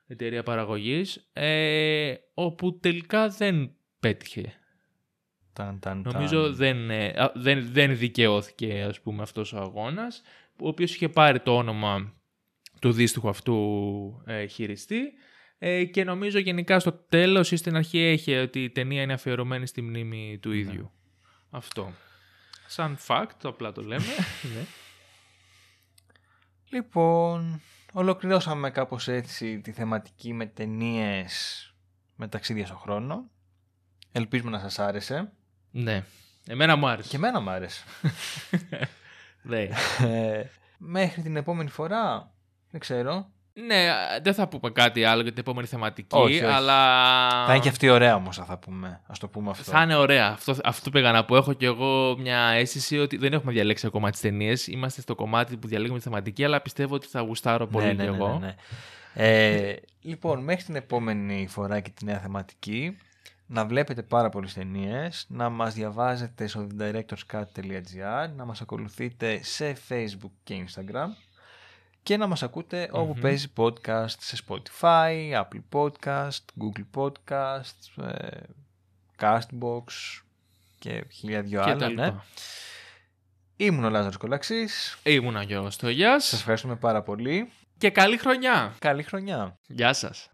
[0.08, 4.54] εταιρεία παραγωγής, ε, όπου τελικά δεν πέτυχε.
[5.58, 10.22] Ταν, ταν, νομίζω δεν, ε, δεν, δεν δικαιώθηκε ας πούμε αυτός ο αγώνας,
[10.62, 12.14] ο οποίος είχε πάρει το όνομα
[12.82, 15.14] του δύστιχου αυτού ε, χειριστή
[15.58, 19.68] ε, και νομίζω γενικά στο τέλος ή στην αρχή έχει ότι η ταινία είναι αφιερωμένη
[19.68, 20.58] στη μνήμη του ναι.
[20.58, 20.92] ίδιου.
[21.50, 21.94] Αυτό.
[22.68, 24.06] Σαν fact, απλά το λέμε.
[24.56, 24.66] ναι.
[26.70, 27.62] Λοιπόν,
[27.94, 31.66] ολοκληρώσαμε κάπως έτσι τη θεματική με ταινίες
[32.16, 33.30] με ταξίδια στον χρόνο.
[34.12, 35.32] Ελπίζουμε να σας άρεσε.
[35.84, 36.04] Ναι.
[36.48, 37.10] Εμένα μου άρεσε.
[37.10, 37.84] Και εμένα μου άρεσε.
[39.42, 39.68] ναι.
[40.00, 40.44] Ε,
[40.78, 42.32] μέχρι την επόμενη φορά,
[42.72, 43.32] δεν ξέρω,
[43.66, 43.88] ναι,
[44.22, 46.76] δεν θα πούμε κάτι άλλο για την επόμενη θεματική, αλλά.
[47.46, 48.88] Θα είναι και αυτή ωραία όμως, θα πούμε.
[48.88, 49.72] Α το πούμε αυτό.
[49.72, 50.28] Θα είναι ωραία.
[50.28, 51.36] Αυτό, αυτό πήγα να πω.
[51.36, 54.68] Έχω και εγώ μια αίσθηση ότι δεν έχουμε διαλέξει ακόμα τις ταινίες.
[54.68, 57.94] Είμαστε στο κομμάτι που διαλέγουμε τη θεματική, αλλά πιστεύω ότι θα γουστάρω ναι, πολύ ναι,
[57.94, 58.38] ναι, εγώ.
[58.40, 58.56] Ναι, ναι,
[59.14, 62.98] ε, λοιπόν, μέχρι την επόμενη φορά και τη νέα θεματική,
[63.48, 70.32] να βλέπετε πάρα πολλές ταινίες, να μας διαβάζετε στο directorscut.gr, να μας ακολουθείτε σε facebook
[70.44, 71.08] και instagram
[72.04, 78.40] και να μας ακούτε όπου παίζει podcast σε Spotify, Apple Podcast, Google Podcast, ε,
[79.20, 79.84] Castbox
[80.80, 81.90] και χίλια δυο άλλα.
[81.90, 82.14] Ναι.
[83.56, 84.98] Ήμουν ο Λάζαρος Κολαξής.
[85.04, 86.26] Ήμουν ο Γιώργος Στογιάς.
[86.26, 87.52] Σας ευχαριστούμε πάρα πολύ.
[87.78, 88.76] Και καλή χρονιά.
[88.80, 89.58] Καλή χρονιά.
[89.68, 90.30] Γεια σας.